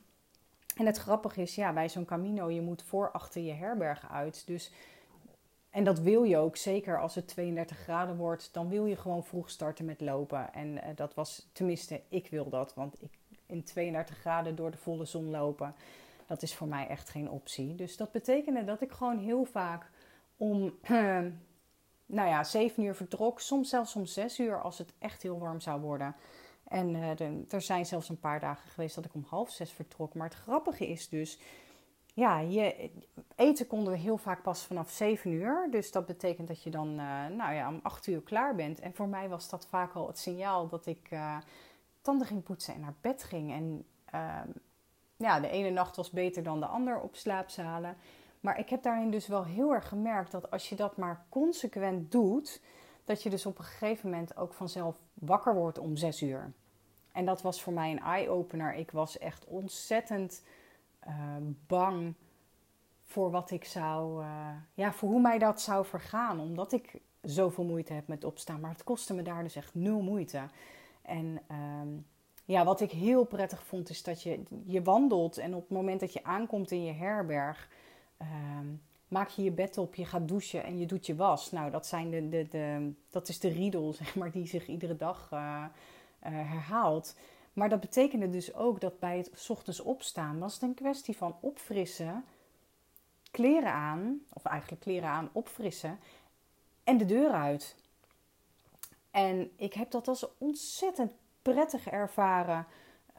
En 0.76 0.86
het 0.86 0.96
grappige 0.96 1.42
is, 1.42 1.54
ja, 1.54 1.72
bij 1.72 1.88
zo'n 1.88 2.04
Camino, 2.04 2.50
je 2.50 2.60
moet 2.60 2.82
voor 2.82 3.10
achter 3.10 3.42
je 3.42 3.52
herberg 3.52 4.10
uit. 4.10 4.46
Dus, 4.46 4.72
en 5.70 5.84
dat 5.84 5.98
wil 5.98 6.22
je 6.22 6.36
ook, 6.36 6.56
zeker 6.56 7.00
als 7.00 7.14
het 7.14 7.28
32 7.28 7.76
graden 7.78 8.16
wordt, 8.16 8.48
dan 8.52 8.68
wil 8.68 8.86
je 8.86 8.96
gewoon 8.96 9.24
vroeg 9.24 9.50
starten 9.50 9.84
met 9.84 10.00
lopen. 10.00 10.52
En 10.54 10.68
uh, 10.68 10.82
dat 10.94 11.14
was, 11.14 11.48
tenminste, 11.52 12.00
ik 12.08 12.28
wil 12.28 12.48
dat, 12.48 12.74
want 12.74 13.02
ik, 13.02 13.10
in 13.46 13.64
32 13.64 14.18
graden 14.18 14.56
door 14.56 14.70
de 14.70 14.76
volle 14.76 15.04
zon 15.04 15.30
lopen, 15.30 15.74
dat 16.26 16.42
is 16.42 16.54
voor 16.54 16.68
mij 16.68 16.88
echt 16.88 17.08
geen 17.08 17.30
optie. 17.30 17.74
Dus 17.74 17.96
dat 17.96 18.12
betekende 18.12 18.64
dat 18.64 18.80
ik 18.80 18.90
gewoon 18.90 19.18
heel 19.18 19.44
vaak 19.44 19.90
om, 20.36 20.74
nou 22.06 22.28
ja, 22.28 22.44
7 22.44 22.82
uur 22.82 22.94
vertrok, 22.94 23.40
soms 23.40 23.68
zelfs 23.68 23.96
om 23.96 24.06
6 24.06 24.38
uur 24.38 24.60
als 24.60 24.78
het 24.78 24.92
echt 24.98 25.22
heel 25.22 25.38
warm 25.38 25.60
zou 25.60 25.80
worden. 25.80 26.16
En 26.68 27.16
de, 27.16 27.44
er 27.48 27.60
zijn 27.60 27.86
zelfs 27.86 28.08
een 28.08 28.20
paar 28.20 28.40
dagen 28.40 28.70
geweest 28.70 28.94
dat 28.94 29.04
ik 29.04 29.14
om 29.14 29.24
half 29.28 29.50
zes 29.50 29.72
vertrok. 29.72 30.14
Maar 30.14 30.28
het 30.28 30.38
grappige 30.38 30.88
is 30.88 31.08
dus, 31.08 31.38
ja, 32.14 32.38
je, 32.38 32.90
eten 33.36 33.66
konden 33.66 33.92
we 33.92 33.98
heel 33.98 34.16
vaak 34.16 34.42
pas 34.42 34.64
vanaf 34.64 34.90
zeven 34.90 35.30
uur. 35.30 35.68
Dus 35.70 35.92
dat 35.92 36.06
betekent 36.06 36.48
dat 36.48 36.62
je 36.62 36.70
dan, 36.70 36.88
uh, 36.88 37.26
nou 37.26 37.54
ja, 37.54 37.68
om 37.68 37.80
acht 37.82 38.06
uur 38.06 38.22
klaar 38.22 38.54
bent. 38.54 38.80
En 38.80 38.94
voor 38.94 39.08
mij 39.08 39.28
was 39.28 39.48
dat 39.48 39.66
vaak 39.66 39.94
al 39.94 40.06
het 40.06 40.18
signaal 40.18 40.68
dat 40.68 40.86
ik 40.86 41.08
uh, 41.10 41.36
tanden 42.02 42.26
ging 42.26 42.42
poetsen 42.42 42.74
en 42.74 42.80
naar 42.80 42.94
bed 43.00 43.22
ging. 43.22 43.52
En 43.52 43.84
ehm, 44.04 44.48
ja, 45.16 45.40
de 45.40 45.48
ene 45.48 45.70
nacht 45.70 45.96
was 45.96 46.10
beter 46.10 46.42
dan 46.42 46.60
de 46.60 46.66
ander 46.66 47.00
op 47.00 47.16
slaapzalen. 47.16 47.96
Maar 48.42 48.58
ik 48.58 48.68
heb 48.68 48.82
daarin 48.82 49.10
dus 49.10 49.26
wel 49.26 49.44
heel 49.44 49.72
erg 49.74 49.88
gemerkt 49.88 50.30
dat 50.30 50.50
als 50.50 50.68
je 50.68 50.76
dat 50.76 50.96
maar 50.96 51.24
consequent 51.28 52.12
doet, 52.12 52.60
dat 53.04 53.22
je 53.22 53.30
dus 53.30 53.46
op 53.46 53.58
een 53.58 53.64
gegeven 53.64 54.10
moment 54.10 54.36
ook 54.36 54.54
vanzelf 54.54 54.96
wakker 55.14 55.54
wordt 55.54 55.78
om 55.78 55.96
zes 55.96 56.22
uur. 56.22 56.52
En 57.12 57.24
dat 57.24 57.42
was 57.42 57.62
voor 57.62 57.72
mij 57.72 57.90
een 57.90 58.00
eye-opener. 58.00 58.74
Ik 58.74 58.90
was 58.90 59.18
echt 59.18 59.44
ontzettend 59.44 60.42
uh, 61.06 61.14
bang 61.66 62.14
voor 63.04 63.30
wat 63.30 63.50
ik 63.50 63.64
zou, 63.64 64.24
uh, 64.24 64.48
ja, 64.74 64.92
voor 64.92 65.08
hoe 65.08 65.20
mij 65.20 65.38
dat 65.38 65.60
zou 65.60 65.86
vergaan. 65.86 66.40
Omdat 66.40 66.72
ik 66.72 67.00
zoveel 67.20 67.64
moeite 67.64 67.92
heb 67.92 68.08
met 68.08 68.24
opstaan. 68.24 68.60
Maar 68.60 68.70
het 68.70 68.84
kostte 68.84 69.14
me 69.14 69.22
daar 69.22 69.42
dus 69.42 69.56
echt 69.56 69.74
nul 69.74 70.00
moeite. 70.00 70.40
En 71.02 71.40
um, 71.80 72.06
ja, 72.44 72.64
wat 72.64 72.80
ik 72.80 72.90
heel 72.90 73.24
prettig 73.24 73.64
vond 73.64 73.88
is 73.88 74.02
dat 74.02 74.22
je, 74.22 74.42
je 74.64 74.82
wandelt 74.82 75.38
en 75.38 75.54
op 75.54 75.60
het 75.60 75.70
moment 75.70 76.00
dat 76.00 76.12
je 76.12 76.24
aankomt 76.24 76.70
in 76.70 76.84
je 76.84 76.92
herberg, 76.92 77.68
um, 78.58 78.82
maak 79.08 79.28
je 79.28 79.42
je 79.42 79.50
bed 79.50 79.78
op, 79.78 79.94
je 79.94 80.04
gaat 80.04 80.28
douchen 80.28 80.64
en 80.64 80.78
je 80.78 80.86
doet 80.86 81.06
je 81.06 81.16
was. 81.16 81.50
Nou, 81.50 81.70
dat, 81.70 81.86
zijn 81.86 82.10
de, 82.10 82.28
de, 82.28 82.46
de, 82.50 82.92
dat 83.10 83.28
is 83.28 83.38
de 83.38 83.48
riedel, 83.48 83.92
zeg 84.02 84.14
maar, 84.14 84.30
die 84.30 84.46
zich 84.46 84.66
iedere 84.66 84.96
dag 84.96 85.30
uh, 85.32 85.38
uh, 85.38 85.68
herhaalt. 86.20 87.16
Maar 87.52 87.68
dat 87.68 87.80
betekende 87.80 88.28
dus 88.28 88.54
ook 88.54 88.80
dat 88.80 88.98
bij 88.98 89.16
het 89.16 89.48
ochtends 89.48 89.80
opstaan 89.80 90.38
was 90.38 90.54
het 90.54 90.62
een 90.62 90.74
kwestie 90.74 91.16
van 91.16 91.36
opfrissen, 91.40 92.24
kleren 93.30 93.72
aan, 93.72 94.20
of 94.32 94.44
eigenlijk 94.44 94.82
kleren 94.82 95.08
aan, 95.08 95.28
opfrissen 95.32 95.98
en 96.84 96.98
de 96.98 97.04
deur 97.04 97.30
uit. 97.30 97.76
En 99.10 99.50
ik 99.56 99.72
heb 99.72 99.90
dat 99.90 100.08
als 100.08 100.26
ontzettend 100.38 101.12
prettig 101.42 101.88
ervaren 101.88 102.66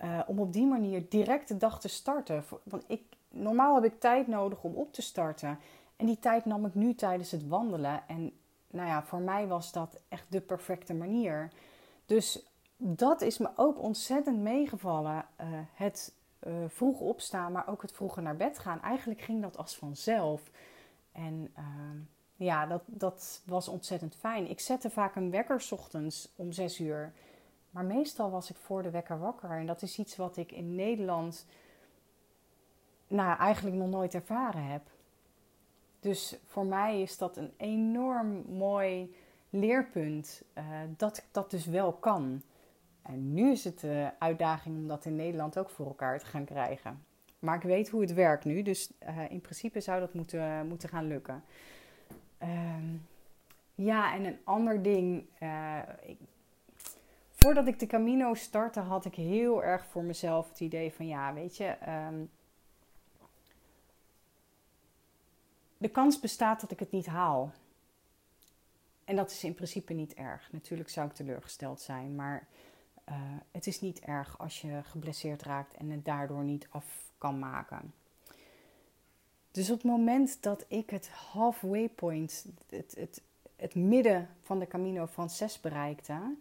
uh, 0.03 0.19
om 0.27 0.39
op 0.39 0.53
die 0.53 0.65
manier 0.65 1.09
direct 1.09 1.47
de 1.47 1.57
dag 1.57 1.79
te 1.79 1.87
starten. 1.87 2.43
Want 2.63 2.83
ik, 2.87 3.01
normaal 3.33 3.75
heb 3.75 3.83
ik 3.83 3.99
tijd 3.99 4.27
nodig 4.27 4.63
om 4.63 4.75
op 4.75 4.93
te 4.93 5.01
starten. 5.01 5.59
En 5.95 6.05
die 6.05 6.19
tijd 6.19 6.45
nam 6.45 6.65
ik 6.65 6.75
nu 6.75 6.95
tijdens 6.95 7.31
het 7.31 7.47
wandelen. 7.47 8.03
En 8.07 8.31
nou 8.67 8.87
ja, 8.87 9.03
voor 9.03 9.19
mij 9.19 9.47
was 9.47 9.71
dat 9.71 9.99
echt 10.07 10.31
de 10.31 10.41
perfecte 10.41 10.93
manier. 10.93 11.51
Dus 12.05 12.45
dat 12.77 13.21
is 13.21 13.37
me 13.37 13.49
ook 13.55 13.81
ontzettend 13.81 14.37
meegevallen. 14.37 15.25
Uh, 15.41 15.47
het 15.73 16.13
uh, 16.47 16.53
vroeg 16.67 16.99
opstaan, 16.99 17.51
maar 17.51 17.67
ook 17.67 17.81
het 17.81 17.91
vroeger 17.91 18.21
naar 18.21 18.35
bed 18.35 18.59
gaan. 18.59 18.81
Eigenlijk 18.81 19.21
ging 19.21 19.41
dat 19.41 19.57
als 19.57 19.77
vanzelf. 19.77 20.51
En 21.11 21.53
uh, 21.57 21.65
ja, 22.35 22.65
dat, 22.65 22.81
dat 22.85 23.41
was 23.45 23.67
ontzettend 23.67 24.15
fijn. 24.15 24.49
Ik 24.49 24.59
zette 24.59 24.89
vaak 24.89 25.15
een 25.15 25.31
wekker 25.31 25.67
ochtends 25.69 26.33
om 26.35 26.51
zes 26.51 26.79
uur. 26.79 27.13
Maar 27.69 27.85
meestal 27.85 28.31
was 28.31 28.49
ik 28.49 28.55
voor 28.55 28.83
de 28.83 28.89
wekker 28.89 29.19
wakker. 29.19 29.49
En 29.49 29.65
dat 29.65 29.81
is 29.81 29.97
iets 29.97 30.15
wat 30.15 30.37
ik 30.37 30.51
in 30.51 30.75
Nederland 30.75 31.45
nou, 33.13 33.37
eigenlijk 33.37 33.75
nog 33.75 33.89
nooit 33.89 34.13
ervaren 34.13 34.63
heb. 34.63 34.81
Dus 35.99 36.39
voor 36.45 36.65
mij 36.65 37.01
is 37.01 37.17
dat 37.17 37.37
een 37.37 37.53
enorm 37.57 38.43
mooi 38.49 39.15
leerpunt 39.49 40.43
uh, 40.57 40.63
dat 40.97 41.17
ik 41.17 41.23
dat 41.31 41.51
dus 41.51 41.65
wel 41.65 41.93
kan. 41.93 42.41
En 43.01 43.33
nu 43.33 43.51
is 43.51 43.63
het 43.63 43.79
de 43.79 44.09
uitdaging 44.19 44.77
om 44.77 44.87
dat 44.87 45.05
in 45.05 45.15
Nederland 45.15 45.57
ook 45.57 45.69
voor 45.69 45.85
elkaar 45.85 46.19
te 46.19 46.25
gaan 46.25 46.45
krijgen. 46.45 47.05
Maar 47.39 47.55
ik 47.55 47.61
weet 47.61 47.89
hoe 47.89 48.01
het 48.01 48.13
werkt 48.13 48.45
nu, 48.45 48.61
dus 48.61 48.91
uh, 49.07 49.31
in 49.31 49.41
principe 49.41 49.79
zou 49.79 49.99
dat 49.99 50.13
moeten, 50.13 50.67
moeten 50.67 50.89
gaan 50.89 51.07
lukken. 51.07 51.43
Uh, 52.43 52.49
ja, 53.75 54.13
en 54.13 54.25
een 54.25 54.39
ander 54.43 54.81
ding. 54.81 55.25
Ik, 56.01 56.17
voordat 57.29 57.67
ik 57.67 57.79
de 57.79 57.87
Camino 57.87 58.33
startte, 58.33 58.79
had 58.79 59.05
ik 59.05 59.15
heel 59.15 59.63
erg 59.63 59.85
voor 59.85 60.03
mezelf 60.03 60.49
het 60.49 60.59
idee 60.59 60.93
van: 60.93 61.07
ja, 61.07 61.33
weet 61.33 61.57
je. 61.57 61.75
Um, 62.09 62.29
de 65.83 65.89
kans 65.89 66.19
bestaat 66.19 66.61
dat 66.61 66.71
ik 66.71 66.79
het 66.79 66.91
niet 66.91 67.05
haal. 67.05 67.51
En 69.03 69.15
dat 69.15 69.31
is 69.31 69.43
in 69.43 69.53
principe 69.53 69.93
niet 69.93 70.13
erg. 70.13 70.51
Natuurlijk 70.51 70.89
zou 70.89 71.07
ik 71.07 71.13
teleurgesteld 71.13 71.81
zijn, 71.81 72.15
maar 72.15 72.47
uh, 73.09 73.15
het 73.51 73.67
is 73.67 73.81
niet 73.81 73.99
erg 73.99 74.39
als 74.39 74.61
je 74.61 74.81
geblesseerd 74.83 75.41
raakt 75.41 75.77
en 75.77 75.89
het 75.89 76.05
daardoor 76.05 76.43
niet 76.43 76.67
af 76.69 77.11
kan 77.17 77.39
maken. 77.39 77.93
Dus 79.51 79.69
op 79.69 79.77
het 79.77 79.91
moment 79.91 80.43
dat 80.43 80.65
ik 80.67 80.89
het 80.89 81.09
halfway 81.09 81.89
point, 81.89 82.45
het, 82.69 82.95
het, 82.97 83.21
het 83.55 83.75
midden 83.75 84.29
van 84.41 84.59
de 84.59 84.67
Camino 84.67 85.07
Frances 85.07 85.59
bereikte, 85.59 86.35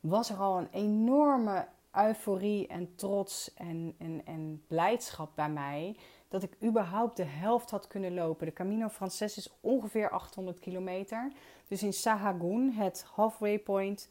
was 0.00 0.30
er 0.30 0.36
al 0.36 0.58
een 0.58 0.70
enorme 0.70 1.68
euforie 1.92 2.66
en 2.66 2.94
trots 2.94 3.54
en, 3.54 3.94
en 4.24 4.62
blijdschap 4.66 5.30
bij 5.34 5.50
mij 5.50 5.96
dat 6.28 6.42
ik 6.42 6.56
überhaupt 6.62 7.16
de 7.16 7.24
helft 7.24 7.70
had 7.70 7.86
kunnen 7.86 8.14
lopen. 8.14 8.46
De 8.46 8.52
Camino 8.52 8.88
Frances 8.88 9.36
is 9.36 9.54
ongeveer 9.60 10.10
800 10.10 10.58
kilometer. 10.58 11.32
Dus 11.68 11.82
in 11.82 11.92
Sahagún, 11.92 12.72
het 12.72 13.06
halfway 13.14 13.58
point, 13.58 14.08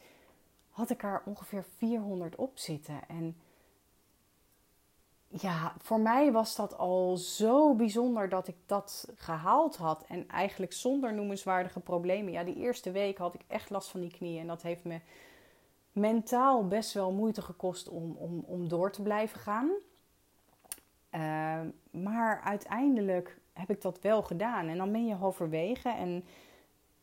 had 0.69 0.89
ik 0.89 1.03
er 1.03 1.21
ongeveer 1.25 1.65
400 1.77 2.35
op 2.35 2.57
zitten. 2.57 2.99
En 3.07 3.35
ja, 5.27 5.73
voor 5.81 5.99
mij 5.99 6.31
was 6.31 6.55
dat 6.55 6.77
al 6.77 7.17
zo 7.17 7.75
bijzonder 7.75 8.29
dat 8.29 8.47
ik 8.47 8.55
dat 8.65 9.07
gehaald 9.15 9.75
had. 9.75 10.05
En 10.07 10.27
eigenlijk 10.27 10.73
zonder 10.73 11.13
noemenswaardige 11.13 11.79
problemen. 11.79 12.31
Ja, 12.31 12.43
die 12.43 12.55
eerste 12.55 12.91
week 12.91 13.17
had 13.17 13.33
ik 13.33 13.41
echt 13.47 13.69
last 13.69 13.89
van 13.89 13.99
die 13.99 14.11
knieën. 14.11 14.41
En 14.41 14.47
dat 14.47 14.61
heeft 14.61 14.83
me 14.83 14.99
mentaal 15.91 16.67
best 16.67 16.93
wel 16.93 17.11
moeite 17.11 17.41
gekost 17.41 17.89
om, 17.89 18.15
om, 18.17 18.43
om 18.45 18.67
door 18.67 18.91
te 18.91 19.01
blijven 19.01 19.39
gaan. 19.39 19.69
Uh, 21.11 21.59
maar 21.91 22.41
uiteindelijk 22.41 23.39
heb 23.53 23.69
ik 23.69 23.81
dat 23.81 24.01
wel 24.01 24.23
gedaan. 24.23 24.67
En 24.67 24.77
dan 24.77 24.91
ben 24.91 25.05
je 25.05 25.13
halverwege. 25.15 25.89
En 25.89 26.25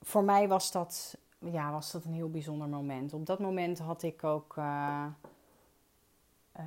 voor 0.03 0.25
mij 0.25 0.49
was 0.49 0.73
dat, 0.73 1.19
ja, 1.39 1.73
was 1.73 1.93
dat 1.93 2.05
een 2.05 2.13
heel 2.13 2.31
bijzonder 2.31 2.69
moment. 2.69 3.13
Op 3.13 3.27
dat 3.27 3.39
moment 3.39 3.79
had 3.79 4.03
ik 4.03 4.25
ook 4.25 4.57
uh, 4.57 5.07
uh, 6.57 6.65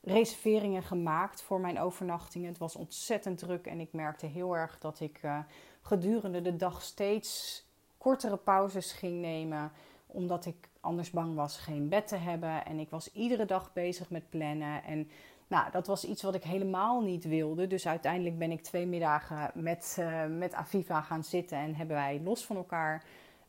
reserveringen 0.00 0.82
gemaakt 0.82 1.42
voor 1.42 1.60
mijn 1.60 1.80
overnachtingen. 1.80 2.48
Het 2.48 2.58
was 2.58 2.76
ontzettend 2.76 3.38
druk 3.38 3.66
en 3.66 3.80
ik 3.80 3.92
merkte 3.92 4.26
heel 4.26 4.56
erg 4.56 4.78
dat 4.78 5.00
ik 5.00 5.22
uh, 5.22 5.38
gedurende 5.80 6.42
de 6.42 6.56
dag 6.56 6.82
steeds 6.82 7.64
kortere 7.98 8.36
pauzes 8.36 8.92
ging 8.92 9.20
nemen. 9.20 9.72
Omdat 10.06 10.46
ik 10.46 10.68
anders 10.80 11.10
bang 11.10 11.34
was 11.34 11.58
geen 11.58 11.88
bed 11.88 12.08
te 12.08 12.16
hebben. 12.16 12.64
En 12.64 12.78
ik 12.78 12.90
was 12.90 13.12
iedere 13.12 13.44
dag 13.44 13.72
bezig 13.72 14.10
met 14.10 14.30
plannen. 14.30 14.84
En 14.84 15.10
Nou, 15.52 15.70
dat 15.70 15.86
was 15.86 16.04
iets 16.04 16.22
wat 16.22 16.34
ik 16.34 16.42
helemaal 16.42 17.00
niet 17.00 17.24
wilde. 17.24 17.66
Dus 17.66 17.86
uiteindelijk 17.86 18.38
ben 18.38 18.50
ik 18.50 18.62
twee 18.62 18.86
middagen 18.86 19.50
met, 19.54 19.96
uh, 20.00 20.26
met 20.26 20.54
Aviva 20.54 21.00
gaan 21.00 21.24
zitten 21.24 21.58
en 21.58 21.74
hebben 21.74 21.96
wij 21.96 22.20
los 22.24 22.44
van 22.44 22.56
elkaar 22.56 23.04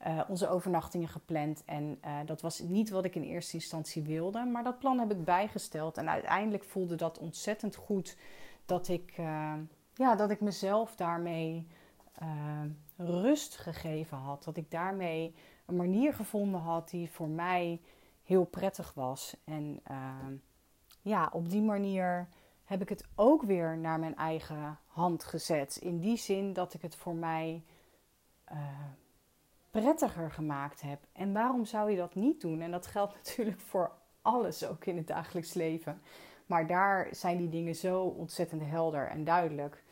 uh, 0.07 0.21
onze 0.27 0.49
overnachtingen 0.49 1.07
gepland. 1.07 1.63
En 1.65 1.99
uh, 2.05 2.17
dat 2.25 2.41
was 2.41 2.59
niet 2.59 2.89
wat 2.89 3.05
ik 3.05 3.15
in 3.15 3.23
eerste 3.23 3.53
instantie 3.53 4.01
wilde, 4.01 4.45
maar 4.45 4.63
dat 4.63 4.79
plan 4.79 4.99
heb 4.99 5.11
ik 5.11 5.23
bijgesteld. 5.23 5.97
En 5.97 6.09
uiteindelijk 6.09 6.63
voelde 6.63 6.95
dat 6.95 7.19
ontzettend 7.19 7.75
goed 7.75 8.17
dat 8.65 8.87
ik, 8.87 9.13
ja, 9.93 10.15
dat 10.15 10.29
ik 10.29 10.41
mezelf 10.41 10.95
daarmee 10.95 11.67
rust 12.97 13.57
gegeven 13.57 14.17
had. 14.17 14.43
Dat 14.43 14.57
ik 14.57 14.71
daarmee 14.71 15.35
een 15.65 15.75
manier 15.75 16.13
gevonden 16.13 16.61
had 16.61 16.89
die 16.89 17.11
voor 17.11 17.29
mij 17.29 17.81
heel 18.23 18.45
prettig 18.45 18.93
was. 18.93 19.35
En 19.43 19.81
ja, 21.03 21.29
op 21.31 21.49
die 21.49 21.61
manier 21.61 22.27
heb 22.63 22.81
ik 22.81 22.89
het 22.89 23.05
ook 23.15 23.43
weer 23.43 23.77
naar 23.77 23.99
mijn 23.99 24.15
eigen 24.15 24.79
hand 24.87 25.23
gezet. 25.23 25.75
In 25.75 25.99
die 25.99 26.17
zin 26.17 26.53
dat 26.53 26.73
ik 26.73 26.81
het 26.81 26.95
voor 26.95 27.15
mij 27.15 27.63
uh, 28.51 28.57
prettiger 29.71 30.31
gemaakt 30.31 30.81
heb. 30.81 30.99
En 31.11 31.33
waarom 31.33 31.65
zou 31.65 31.91
je 31.91 31.97
dat 31.97 32.15
niet 32.15 32.41
doen? 32.41 32.61
En 32.61 32.71
dat 32.71 32.87
geldt 32.87 33.15
natuurlijk 33.23 33.59
voor 33.59 33.91
alles, 34.21 34.65
ook 34.67 34.85
in 34.85 34.97
het 34.97 35.07
dagelijks 35.07 35.53
leven. 35.53 36.01
Maar 36.45 36.67
daar 36.67 37.07
zijn 37.11 37.37
die 37.37 37.49
dingen 37.49 37.75
zo 37.75 38.03
ontzettend 38.03 38.61
helder 38.65 39.07
en 39.07 39.23
duidelijk. 39.23 39.83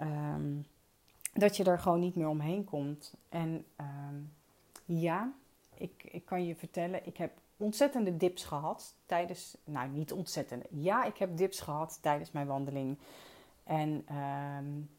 Um, 0.00 0.66
dat 1.32 1.56
je 1.56 1.64
er 1.64 1.78
gewoon 1.78 2.00
niet 2.00 2.14
meer 2.14 2.28
omheen 2.28 2.64
komt. 2.64 3.14
En 3.28 3.64
um, 3.80 4.32
ja, 4.84 5.32
ik, 5.74 6.04
ik 6.04 6.24
kan 6.24 6.46
je 6.46 6.56
vertellen, 6.56 7.06
ik 7.06 7.16
heb 7.16 7.32
ontzettende 7.56 8.16
dips 8.16 8.44
gehad 8.44 8.96
tijdens, 9.06 9.56
nou 9.64 9.88
niet 9.88 10.12
ontzettende, 10.12 10.66
ja, 10.70 11.04
ik 11.04 11.16
heb 11.16 11.36
dips 11.36 11.60
gehad 11.60 11.98
tijdens 12.02 12.30
mijn 12.30 12.46
wandeling. 12.46 12.98
En 13.64 14.06
um, 14.16 14.90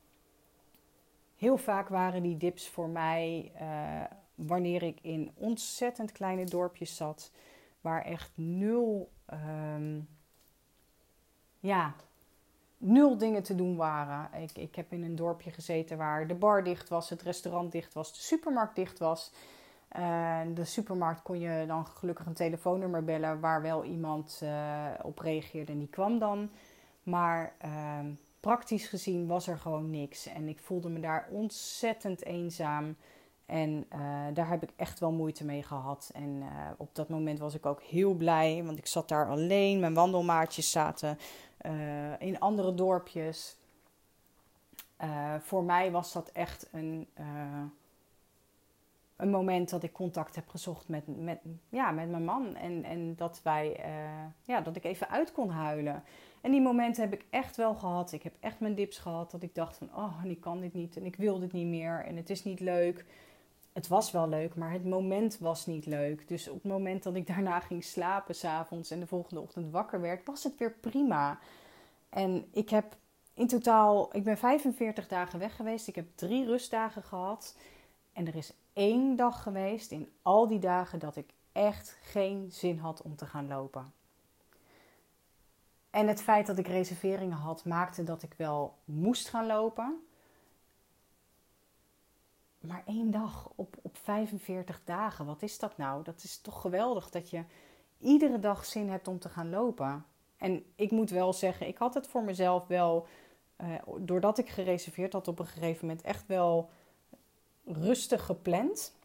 heel 1.35 1.57
vaak 1.57 1.87
waren 1.89 2.23
die 2.23 2.37
dips 2.37 2.69
voor 2.69 2.89
mij 2.89 3.51
uh, 3.61 4.03
wanneer 4.35 4.83
ik 4.83 4.99
in 5.01 5.31
ontzettend 5.35 6.11
kleine 6.11 6.43
dorpjes 6.43 6.95
zat, 6.95 7.31
waar 7.81 8.01
echt 8.01 8.31
nul, 8.35 9.11
um, 9.33 10.07
ja, 11.59 11.95
nul 12.77 13.17
dingen 13.17 13.43
te 13.43 13.55
doen 13.55 13.75
waren. 13.75 14.41
Ik, 14.41 14.57
ik 14.57 14.75
heb 14.75 14.91
in 14.91 15.03
een 15.03 15.15
dorpje 15.15 15.51
gezeten 15.51 15.97
waar 15.97 16.27
de 16.27 16.35
bar 16.35 16.63
dicht 16.63 16.89
was, 16.89 17.09
het 17.09 17.21
restaurant 17.21 17.71
dicht 17.71 17.93
was, 17.93 18.13
de 18.13 18.21
supermarkt 18.21 18.75
dicht 18.75 18.99
was. 18.99 19.31
En 19.95 20.53
de 20.53 20.63
supermarkt 20.63 21.21
kon 21.21 21.39
je 21.39 21.65
dan 21.67 21.85
gelukkig 21.85 22.25
een 22.25 22.33
telefoonnummer 22.33 23.03
bellen 23.03 23.39
waar 23.39 23.61
wel 23.61 23.83
iemand 23.83 24.39
uh, 24.43 24.85
op 25.01 25.19
reageerde 25.19 25.71
en 25.71 25.77
die 25.77 25.87
kwam 25.87 26.19
dan. 26.19 26.49
Maar 27.03 27.53
uh, 27.65 27.99
praktisch 28.39 28.87
gezien 28.87 29.27
was 29.27 29.47
er 29.47 29.57
gewoon 29.57 29.89
niks. 29.89 30.27
En 30.27 30.47
ik 30.47 30.59
voelde 30.59 30.89
me 30.89 30.99
daar 30.99 31.27
ontzettend 31.31 32.25
eenzaam. 32.25 32.95
En 33.45 33.85
uh, 33.93 33.99
daar 34.33 34.49
heb 34.49 34.63
ik 34.63 34.69
echt 34.75 34.99
wel 34.99 35.11
moeite 35.11 35.45
mee 35.45 35.63
gehad. 35.63 36.11
En 36.13 36.29
uh, 36.29 36.47
op 36.77 36.95
dat 36.95 37.09
moment 37.09 37.39
was 37.39 37.55
ik 37.55 37.65
ook 37.65 37.81
heel 37.81 38.13
blij, 38.13 38.63
want 38.65 38.77
ik 38.77 38.87
zat 38.87 39.07
daar 39.09 39.29
alleen. 39.29 39.79
Mijn 39.79 39.93
wandelmaatjes 39.93 40.71
zaten 40.71 41.17
in 42.19 42.39
andere 42.39 42.73
dorpjes. 42.73 43.57
voor 45.39 45.63
mij 45.63 45.91
was 45.91 46.13
dat 46.13 46.29
echt 46.29 46.69
een 46.71 47.07
een 49.15 49.29
moment 49.29 49.69
dat 49.69 49.83
ik 49.83 49.91
contact 49.91 50.35
heb 50.35 50.47
gezocht 50.47 50.87
met, 50.87 51.03
met, 51.07 51.39
ja, 51.69 51.91
met 51.91 52.09
mijn 52.09 52.25
man. 52.25 52.55
En, 52.55 52.83
en 52.83 53.15
dat, 53.15 53.41
wij, 53.43 53.79
uh, 53.79 54.25
ja, 54.43 54.61
dat 54.61 54.75
ik 54.75 54.83
even 54.83 55.09
uit 55.09 55.31
kon 55.31 55.49
huilen. 55.49 56.03
En 56.41 56.51
die 56.51 56.61
momenten 56.61 57.03
heb 57.03 57.13
ik 57.13 57.25
echt 57.29 57.55
wel 57.55 57.75
gehad. 57.75 58.11
Ik 58.11 58.23
heb 58.23 58.33
echt 58.39 58.59
mijn 58.59 58.75
dips 58.75 58.97
gehad. 58.97 59.31
Dat 59.31 59.43
ik 59.43 59.55
dacht 59.55 59.77
van, 59.77 59.89
oh, 59.95 60.21
ik 60.23 60.41
kan 60.41 60.59
dit 60.59 60.73
niet. 60.73 60.97
En 60.97 61.05
ik 61.05 61.15
wil 61.15 61.39
dit 61.39 61.51
niet 61.51 61.67
meer. 61.67 62.05
En 62.05 62.15
het 62.15 62.29
is 62.29 62.43
niet 62.43 62.59
leuk. 62.59 63.05
Het 63.73 63.87
was 63.87 64.11
wel 64.11 64.29
leuk, 64.29 64.55
maar 64.55 64.71
het 64.71 64.85
moment 64.85 65.37
was 65.37 65.65
niet 65.65 65.85
leuk. 65.85 66.27
Dus 66.27 66.47
op 66.47 66.63
het 66.63 66.71
moment 66.71 67.03
dat 67.03 67.15
ik 67.15 67.27
daarna 67.27 67.59
ging 67.59 67.83
slapen 67.83 68.35
s'avonds 68.35 68.91
en 68.91 68.99
de 68.99 69.07
volgende 69.07 69.41
ochtend 69.41 69.71
wakker 69.71 70.01
werd, 70.01 70.25
was 70.25 70.43
het 70.43 70.57
weer 70.57 70.71
prima. 70.71 71.39
En 72.09 72.47
ik 72.51 72.69
heb 72.69 72.97
in 73.33 73.47
totaal, 73.47 74.15
ik 74.15 74.23
ben 74.23 74.37
45 74.37 75.07
dagen 75.07 75.39
weg 75.39 75.55
geweest. 75.55 75.87
Ik 75.87 75.95
heb 75.95 76.05
drie 76.15 76.45
rustdagen 76.45 77.03
gehad. 77.03 77.55
En 78.15 78.27
er 78.27 78.35
is 78.35 78.53
één 78.73 79.15
dag 79.15 79.43
geweest 79.43 79.91
in 79.91 80.11
al 80.21 80.47
die 80.47 80.59
dagen 80.59 80.99
dat 80.99 81.15
ik 81.15 81.33
echt 81.51 81.97
geen 82.01 82.51
zin 82.51 82.77
had 82.77 83.01
om 83.01 83.15
te 83.15 83.25
gaan 83.25 83.47
lopen. 83.47 83.93
En 85.89 86.07
het 86.07 86.21
feit 86.21 86.47
dat 86.47 86.57
ik 86.57 86.67
reserveringen 86.67 87.37
had, 87.37 87.65
maakte 87.65 88.03
dat 88.03 88.23
ik 88.23 88.33
wel 88.37 88.77
moest 88.85 89.29
gaan 89.29 89.45
lopen. 89.45 90.05
Maar 92.59 92.83
één 92.85 93.11
dag 93.11 93.51
op, 93.55 93.75
op 93.81 93.97
45 93.97 94.81
dagen, 94.83 95.25
wat 95.25 95.41
is 95.41 95.59
dat 95.59 95.77
nou? 95.77 96.03
Dat 96.03 96.23
is 96.23 96.41
toch 96.41 96.61
geweldig 96.61 97.09
dat 97.09 97.29
je 97.29 97.43
iedere 97.99 98.39
dag 98.39 98.65
zin 98.65 98.89
hebt 98.89 99.07
om 99.07 99.19
te 99.19 99.29
gaan 99.29 99.49
lopen. 99.49 100.05
En 100.37 100.63
ik 100.75 100.91
moet 100.91 101.09
wel 101.09 101.33
zeggen, 101.33 101.67
ik 101.67 101.77
had 101.77 101.93
het 101.93 102.07
voor 102.07 102.23
mezelf 102.23 102.67
wel, 102.67 103.07
uh, 103.61 103.75
doordat 103.97 104.37
ik 104.37 104.49
gereserveerd 104.49 105.13
had 105.13 105.27
op 105.27 105.39
een 105.39 105.47
gegeven 105.47 105.87
moment, 105.87 106.05
echt 106.05 106.27
wel 106.27 106.69
rustig 107.65 108.25
gepland. 108.25 108.95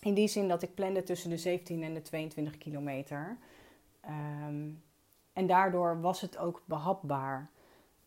In 0.00 0.14
die 0.14 0.28
zin 0.28 0.48
dat 0.48 0.62
ik 0.62 0.74
plande 0.74 1.02
tussen 1.02 1.30
de 1.30 1.38
17 1.38 1.82
en 1.82 1.94
de 1.94 2.02
22 2.02 2.58
kilometer. 2.58 3.38
Um, 4.06 4.82
en 5.32 5.46
daardoor 5.46 6.00
was 6.00 6.20
het 6.20 6.38
ook 6.38 6.62
behapbaar. 6.64 7.50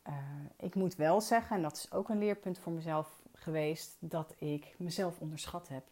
Uh, 0.07 0.13
ik 0.59 0.75
moet 0.75 0.95
wel 0.95 1.21
zeggen, 1.21 1.55
en 1.55 1.61
dat 1.61 1.75
is 1.77 1.91
ook 1.91 2.09
een 2.09 2.17
leerpunt 2.17 2.59
voor 2.59 2.71
mezelf 2.71 3.21
geweest, 3.33 3.95
dat 3.99 4.35
ik 4.37 4.75
mezelf 4.77 5.19
onderschat 5.19 5.67
heb. 5.67 5.83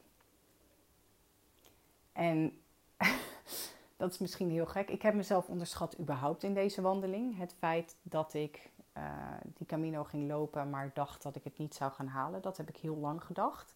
En 2.12 2.62
dat 3.98 4.12
is 4.12 4.18
misschien 4.18 4.50
heel 4.50 4.66
gek. 4.66 4.90
Ik 4.90 5.02
heb 5.02 5.14
mezelf 5.14 5.48
onderschat 5.48 6.00
überhaupt 6.00 6.44
in 6.44 6.54
deze 6.54 6.82
wandeling. 6.82 7.38
Het 7.38 7.56
feit 7.58 7.96
dat 8.02 8.34
ik 8.34 8.71
uh, 8.98 9.04
die 9.44 9.68
Camino 9.68 10.04
ging 10.04 10.28
lopen, 10.28 10.70
maar 10.70 10.92
dacht 10.94 11.24
dat 11.24 11.36
ik 11.36 11.44
het 11.44 11.58
niet 11.58 11.76
zou 11.76 11.92
gaan 11.92 12.08
halen. 12.08 12.42
Dat 12.42 12.58
heb 12.58 12.70
ik 12.70 12.78
heel 12.78 12.98
lang 12.98 13.24
gedacht. 13.24 13.74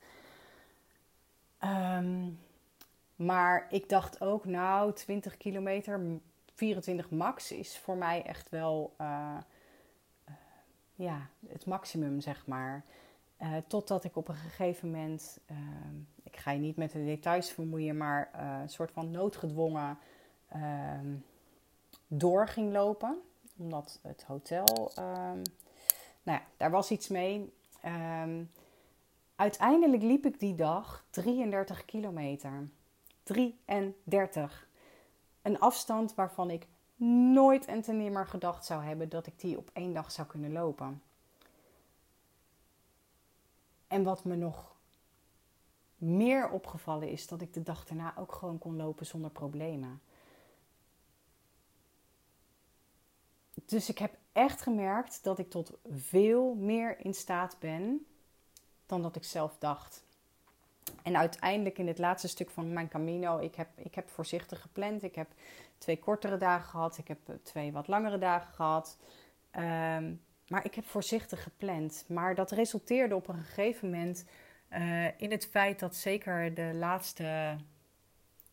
Um, 1.63 2.39
maar 3.15 3.67
ik 3.69 3.89
dacht 3.89 4.21
ook, 4.21 4.45
nou, 4.45 4.93
20 4.93 5.37
kilometer, 5.37 6.19
24 6.53 7.09
max 7.09 7.51
is 7.51 7.77
voor 7.77 7.97
mij 7.97 8.23
echt 8.23 8.49
wel 8.49 8.93
uh, 9.01 9.37
uh, 10.29 10.35
ja, 10.95 11.27
het 11.47 11.65
maximum, 11.65 12.21
zeg 12.21 12.47
maar. 12.47 12.83
totdat 13.67 14.03
ik 14.03 14.15
op 14.15 14.27
een 14.27 14.35
gegeven 14.35 14.91
moment, 14.91 15.39
ehm, 15.45 15.95
ik 16.23 16.37
ga 16.37 16.51
je 16.51 16.59
niet 16.59 16.75
met 16.75 16.91
de 16.91 17.05
details 17.05 17.51
vermoeien, 17.51 17.97
maar 17.97 18.29
een 18.33 18.69
soort 18.69 18.91
van 18.91 19.11
noodgedwongen 19.11 19.97
ehm, 20.47 21.15
door 22.07 22.47
ging 22.47 22.71
lopen 22.71 23.21
omdat 23.57 23.99
het 24.01 24.23
hotel, 24.23 24.91
um, 24.99 25.41
nou 26.23 26.39
ja, 26.39 26.41
daar 26.57 26.71
was 26.71 26.91
iets 26.91 27.07
mee. 27.07 27.53
Um, 27.85 28.51
uiteindelijk 29.35 30.03
liep 30.03 30.25
ik 30.25 30.39
die 30.39 30.55
dag 30.55 31.05
33 31.09 31.85
kilometer. 31.85 32.69
33. 33.23 34.67
Een 35.41 35.59
afstand 35.59 36.15
waarvan 36.15 36.49
ik 36.49 36.67
nooit 37.33 37.65
en 37.65 37.81
ten 37.81 37.97
nimmer 37.97 38.27
gedacht 38.27 38.65
zou 38.65 38.83
hebben 38.83 39.09
dat 39.09 39.27
ik 39.27 39.39
die 39.39 39.57
op 39.57 39.69
één 39.73 39.93
dag 39.93 40.11
zou 40.11 40.27
kunnen 40.27 40.51
lopen. 40.51 41.01
En 43.87 44.03
wat 44.03 44.23
me 44.23 44.35
nog 44.35 44.75
meer 45.97 46.49
opgevallen 46.49 47.09
is, 47.09 47.27
dat 47.27 47.41
ik 47.41 47.53
de 47.53 47.63
dag 47.63 47.85
daarna 47.85 48.13
ook 48.17 48.31
gewoon 48.31 48.57
kon 48.57 48.75
lopen 48.75 49.05
zonder 49.05 49.31
problemen. 49.31 50.01
Dus 53.65 53.89
ik 53.89 53.97
heb 53.97 54.17
echt 54.31 54.61
gemerkt 54.61 55.23
dat 55.23 55.39
ik 55.39 55.49
tot 55.49 55.71
veel 55.91 56.55
meer 56.55 56.99
in 56.99 57.13
staat 57.13 57.57
ben 57.59 58.05
dan 58.85 59.01
dat 59.01 59.15
ik 59.15 59.23
zelf 59.23 59.55
dacht. 59.59 60.03
En 61.03 61.17
uiteindelijk 61.17 61.77
in 61.77 61.87
het 61.87 61.97
laatste 61.97 62.27
stuk 62.27 62.49
van 62.49 62.73
mijn 62.73 62.87
Camino, 62.87 63.39
ik 63.39 63.55
heb, 63.55 63.67
ik 63.75 63.95
heb 63.95 64.09
voorzichtig 64.09 64.61
gepland. 64.61 65.03
Ik 65.03 65.15
heb 65.15 65.27
twee 65.77 65.99
kortere 65.99 66.37
dagen 66.37 66.69
gehad, 66.69 66.97
ik 66.97 67.07
heb 67.07 67.19
twee 67.43 67.71
wat 67.71 67.87
langere 67.87 68.17
dagen 68.17 68.53
gehad. 68.53 68.97
Um, 69.51 70.21
maar 70.47 70.65
ik 70.65 70.75
heb 70.75 70.85
voorzichtig 70.85 71.43
gepland. 71.43 72.05
Maar 72.07 72.35
dat 72.35 72.51
resulteerde 72.51 73.15
op 73.15 73.27
een 73.27 73.43
gegeven 73.43 73.89
moment 73.89 74.25
uh, 74.71 75.19
in 75.21 75.31
het 75.31 75.47
feit 75.47 75.79
dat 75.79 75.95
zeker 75.95 76.53
de 76.53 76.71
laatste 76.73 77.57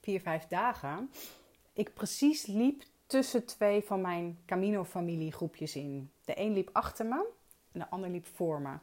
vier, 0.01 0.21
vijf 0.21 0.47
dagen 0.47 1.11
ik 1.73 1.95
precies 1.95 2.47
liep 2.47 2.83
tussen 3.13 3.45
twee 3.45 3.83
van 3.83 4.01
mijn 4.01 4.39
Camino-familiegroepjes 4.47 5.77
in. 5.77 6.11
De 6.25 6.39
een 6.41 6.53
liep 6.53 6.71
achter 6.73 7.07
me 7.07 7.27
en 7.73 7.81
de 7.81 7.91
ander 7.91 8.11
liep 8.11 8.27
voor 8.27 8.61
me. 8.61 8.77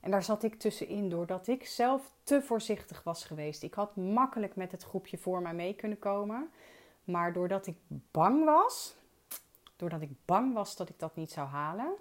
En 0.00 0.10
daar 0.10 0.22
zat 0.22 0.42
ik 0.42 0.54
tussenin 0.54 1.08
doordat 1.08 1.46
ik 1.46 1.66
zelf 1.66 2.10
te 2.22 2.42
voorzichtig 2.42 3.02
was 3.02 3.24
geweest. 3.24 3.62
Ik 3.62 3.74
had 3.74 3.96
makkelijk 3.96 4.56
met 4.56 4.72
het 4.72 4.82
groepje 4.82 5.18
voor 5.18 5.42
mij 5.42 5.54
mee 5.54 5.74
kunnen 5.74 5.98
komen. 5.98 6.50
Maar 7.04 7.32
doordat 7.32 7.66
ik 7.66 7.76
bang 7.88 8.44
was, 8.44 8.96
doordat 9.76 10.02
ik 10.02 10.10
bang 10.24 10.54
was 10.54 10.76
dat 10.76 10.88
ik 10.88 10.98
dat 10.98 11.16
niet 11.16 11.30
zou 11.30 11.48
halen, 11.48 11.94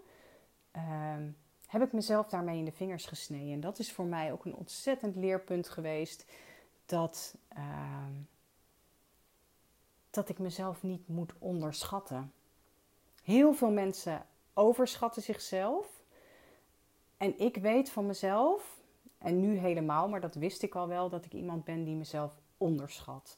ehm, 0.72 1.30
heb 1.68 1.82
ik 1.82 1.94
mezelf 1.94 2.28
daarmee 2.28 2.58
in 2.58 2.66
de 2.66 2.72
vingers 2.72 3.06
gesneden. 3.06 3.54
En 3.54 3.60
dat 3.60 3.80
is 3.80 3.92
voor 3.92 4.06
mij 4.06 4.32
ook 4.32 4.46
een 4.46 4.56
ontzettend 4.56 5.16
leerpunt 5.16 5.70
geweest 5.70 6.26
dat, 6.86 7.36
ehm, 7.48 8.14
dat 10.14 10.30
ik 10.30 10.40
mezelf 10.40 10.84
niet 10.84 11.08
moet 11.08 11.34
onderschatten. 11.40 12.34
Heel 13.24 13.54
veel 13.54 13.72
mensen 13.72 14.26
overschatten 14.54 15.22
zichzelf. 15.22 16.04
En 17.18 17.40
ik 17.40 17.58
weet 17.58 17.90
van 17.90 18.06
mezelf, 18.06 18.82
en 19.18 19.40
nu 19.40 19.58
helemaal, 19.58 20.10
maar 20.10 20.22
dat 20.22 20.36
wist 20.36 20.64
ik 20.64 20.76
al 20.76 20.88
wel, 20.88 21.10
dat 21.10 21.26
ik 21.26 21.34
iemand 21.34 21.64
ben 21.64 21.84
die 21.84 21.96
mezelf 21.96 22.34
onderschat. 22.58 23.38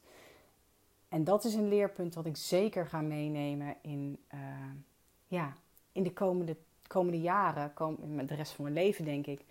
En 1.10 1.24
dat 1.24 1.44
is 1.44 1.54
een 1.54 1.68
leerpunt 1.68 2.14
dat 2.14 2.26
ik 2.26 2.38
zeker 2.38 2.88
ga 2.88 3.02
meenemen 3.02 3.76
in, 3.82 4.18
uh, 4.34 4.40
ja, 5.28 5.54
in 5.92 6.04
de 6.04 6.14
komende, 6.14 6.58
komende 6.88 7.22
jaren, 7.22 7.74
kom, 7.74 7.98
de 8.26 8.36
rest 8.36 8.52
van 8.52 8.64
mijn 8.64 8.76
leven 8.76 9.06
denk 9.06 9.28
ik. 9.28 9.42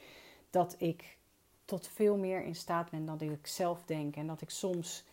Dat 0.51 0.75
ik 0.79 1.19
tot 1.65 1.89
veel 1.89 2.17
meer 2.17 2.43
in 2.43 2.55
staat 2.55 2.91
ben 2.91 3.07
dan 3.07 3.21
ik 3.21 3.47
zelf 3.47 3.85
denk. 3.85 4.17
En 4.17 4.27
dat 4.27 4.41
ik 4.41 4.51
soms, 4.51 5.05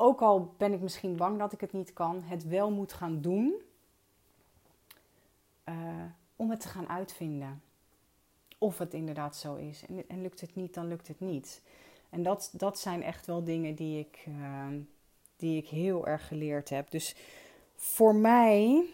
ook 0.00 0.20
al 0.20 0.54
ben 0.56 0.72
ik 0.72 0.80
misschien 0.80 1.16
bang 1.16 1.38
dat 1.38 1.52
ik 1.52 1.60
het 1.60 1.72
niet 1.72 1.92
kan, 1.92 2.22
het 2.22 2.44
wel 2.44 2.70
moet 2.70 2.92
gaan 2.92 3.20
doen. 3.20 3.62
Uh, 5.64 6.04
om 6.36 6.50
het 6.50 6.60
te 6.60 6.68
gaan 6.68 6.88
uitvinden. 6.88 7.62
Of 8.58 8.78
het 8.78 8.94
inderdaad 8.94 9.36
zo 9.36 9.54
is. 9.54 9.86
En, 9.86 10.08
en, 10.08 10.22
lukt 10.22 10.40
het 10.40 10.54
niet, 10.54 10.74
dan 10.74 10.88
lukt 10.88 11.08
het 11.08 11.20
niet. 11.20 11.62
En 12.10 12.22
dat, 12.22 12.50
dat 12.52 12.78
zijn 12.78 13.02
echt 13.02 13.26
wel 13.26 13.44
dingen 13.44 13.74
die 13.74 13.98
ik, 13.98 14.24
uh, 14.28 14.66
die 15.36 15.56
ik 15.56 15.68
heel 15.68 16.06
erg 16.06 16.26
geleerd 16.26 16.68
heb. 16.68 16.90
Dus 16.90 17.16
voor 17.74 18.14
mij 18.14 18.84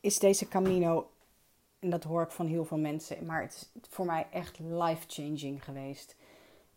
is 0.00 0.18
deze 0.18 0.48
Camino, 0.48 1.10
en 1.78 1.90
dat 1.90 2.04
hoor 2.04 2.22
ik 2.22 2.30
van 2.30 2.46
heel 2.46 2.64
veel 2.64 2.78
mensen, 2.78 3.26
maar 3.26 3.42
het 3.42 3.52
is 3.52 3.88
voor 3.88 4.06
mij 4.06 4.26
echt 4.30 4.58
life-changing 4.58 5.64
geweest. 5.64 6.16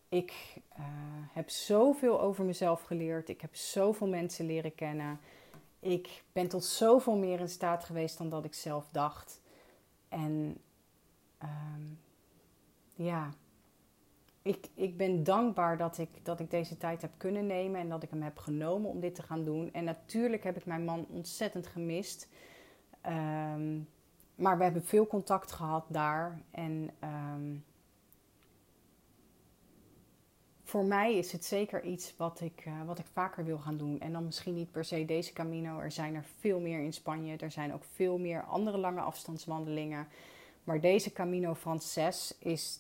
Ik 0.10 0.56
uh, 0.80 0.86
heb 1.32 1.50
zoveel 1.50 2.22
over 2.22 2.46
mezelf 2.46 2.82
geleerd. 2.82 3.30
Ik 3.30 3.42
heb 3.42 3.56
zoveel 3.56 4.08
mensen 4.08 4.46
leren 4.46 4.76
kennen. 4.76 5.20
Ik 5.80 6.24
ben 6.32 6.48
tot 6.48 6.66
zoveel 6.66 7.16
meer 7.18 7.40
in 7.40 7.50
staat 7.50 7.84
geweest 7.84 8.18
dan 8.18 8.30
dat 8.30 8.46
ik 8.46 8.54
zelf 8.54 8.88
dacht. 8.92 9.42
En 10.10 10.58
um, 11.44 12.00
ja, 12.94 13.30
ik, 14.42 14.68
ik 14.74 14.98
ben 14.98 15.24
dankbaar 15.24 15.78
dat 15.78 15.98
ik, 15.98 16.10
dat 16.24 16.40
ik 16.40 16.52
deze 16.52 16.78
tijd 16.78 17.02
heb 17.02 17.12
kunnen 17.18 17.46
nemen 17.46 17.82
en 17.82 17.90
dat 17.90 18.04
ik 18.04 18.10
hem 18.10 18.22
heb 18.22 18.38
genomen 18.38 18.90
om 18.90 19.00
dit 19.00 19.16
te 19.16 19.24
gaan 19.24 19.44
doen. 19.44 19.74
En 19.74 19.84
natuurlijk 19.84 20.44
heb 20.44 20.58
ik 20.58 20.66
mijn 20.66 20.86
man 20.86 21.06
ontzettend 21.10 21.68
gemist. 21.68 22.30
Um, 23.06 23.90
maar 24.36 24.58
we 24.58 24.64
hebben 24.64 24.86
veel 24.86 25.08
contact 25.08 25.52
gehad 25.52 25.86
daar. 25.88 26.42
En 26.52 26.90
um, 27.34 27.64
voor 30.68 30.86
mij 30.86 31.16
is 31.16 31.32
het 31.32 31.46
zeker 31.46 31.84
iets 31.84 32.14
wat 32.18 32.42
ik, 32.42 32.66
uh, 32.68 32.74
wat 32.86 33.00
ik 33.00 33.06
vaker 33.14 33.46
wil 33.46 33.58
gaan 33.58 33.78
doen. 33.78 34.00
En 34.00 34.12
dan 34.12 34.26
misschien 34.26 34.54
niet 34.54 34.72
per 34.72 34.86
se 34.86 35.06
deze 35.06 35.34
Camino. 35.34 35.80
Er 35.80 35.92
zijn 35.92 36.16
er 36.16 36.26
veel 36.40 36.60
meer 36.60 36.80
in 36.80 36.94
Spanje. 36.94 37.38
Er 37.38 37.52
zijn 37.52 37.74
ook 37.74 37.84
veel 37.94 38.18
meer 38.18 38.44
andere 38.44 38.78
lange 38.78 39.02
afstandswandelingen. 39.02 40.08
Maar 40.64 40.82
deze 40.82 41.14
Camino 41.14 41.56
Frances 41.56 42.36
is 42.40 42.80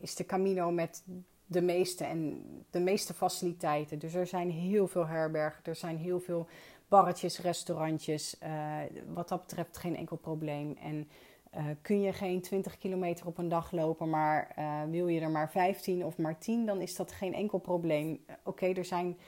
is 0.00 0.14
de 0.14 0.26
Camino 0.26 0.70
met 0.70 1.02
de 1.46 1.62
meeste 1.62 2.04
en 2.04 2.44
de 2.70 2.80
meeste 2.80 3.14
faciliteiten. 3.14 3.98
Dus 3.98 4.14
er 4.14 4.26
zijn 4.26 4.50
heel 4.50 4.88
veel 4.88 5.06
herbergen, 5.06 5.64
er 5.64 5.76
zijn 5.76 5.96
heel 5.96 6.20
veel 6.20 6.46
barretjes, 6.88 7.40
restaurantjes. 7.40 8.36
Uh, 8.42 8.78
wat 9.14 9.28
dat 9.28 9.40
betreft 9.40 9.76
geen 9.76 9.96
enkel 9.96 10.16
probleem. 10.16 10.76
En 10.80 11.08
uh, 11.56 11.64
kun 11.82 12.00
je 12.00 12.12
geen 12.12 12.40
20 12.40 12.78
kilometer 12.78 13.26
op 13.26 13.38
een 13.38 13.48
dag 13.48 13.72
lopen, 13.72 14.10
maar 14.10 14.54
uh, 14.58 14.82
wil 14.90 15.08
je 15.08 15.20
er 15.20 15.30
maar 15.30 15.50
15 15.50 16.04
of 16.04 16.18
maar 16.18 16.38
10, 16.38 16.66
dan 16.66 16.80
is 16.80 16.96
dat 16.96 17.12
geen 17.12 17.34
enkel 17.34 17.58
probleem. 17.58 18.24
Oké, 18.28 18.38
okay, 18.44 18.74
er 18.74 18.84
zijn 18.84 19.18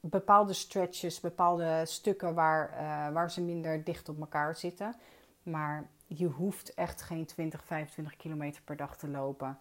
bepaalde 0.00 0.52
stretches, 0.52 1.20
bepaalde 1.20 1.82
stukken 1.84 2.34
waar, 2.34 2.70
waar 3.12 3.30
ze 3.30 3.40
minder 3.42 3.84
dicht 3.84 4.08
op 4.08 4.20
elkaar 4.20 4.56
zitten. 4.56 4.94
Maar 5.42 5.88
je 6.06 6.26
hoeft 6.26 6.74
echt 6.74 7.02
geen 7.02 7.26
20, 7.26 7.64
25 7.64 8.16
kilometer 8.16 8.62
per 8.62 8.76
dag 8.76 8.96
te 8.96 9.08
lopen. 9.08 9.58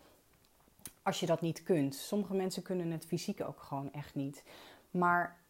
Als 1.04 1.20
je 1.20 1.26
dat 1.26 1.42
niet 1.42 1.64
kunt. 1.64 1.96
Sommige 1.96 2.34
mensen 2.34 2.64
kunnen 2.64 2.92
het 2.92 3.06
fysiek 3.06 3.42
ook 3.42 3.62
gewoon 3.62 3.94
echt 3.94 4.16
niet. 4.16 4.44
Maar 4.92 5.41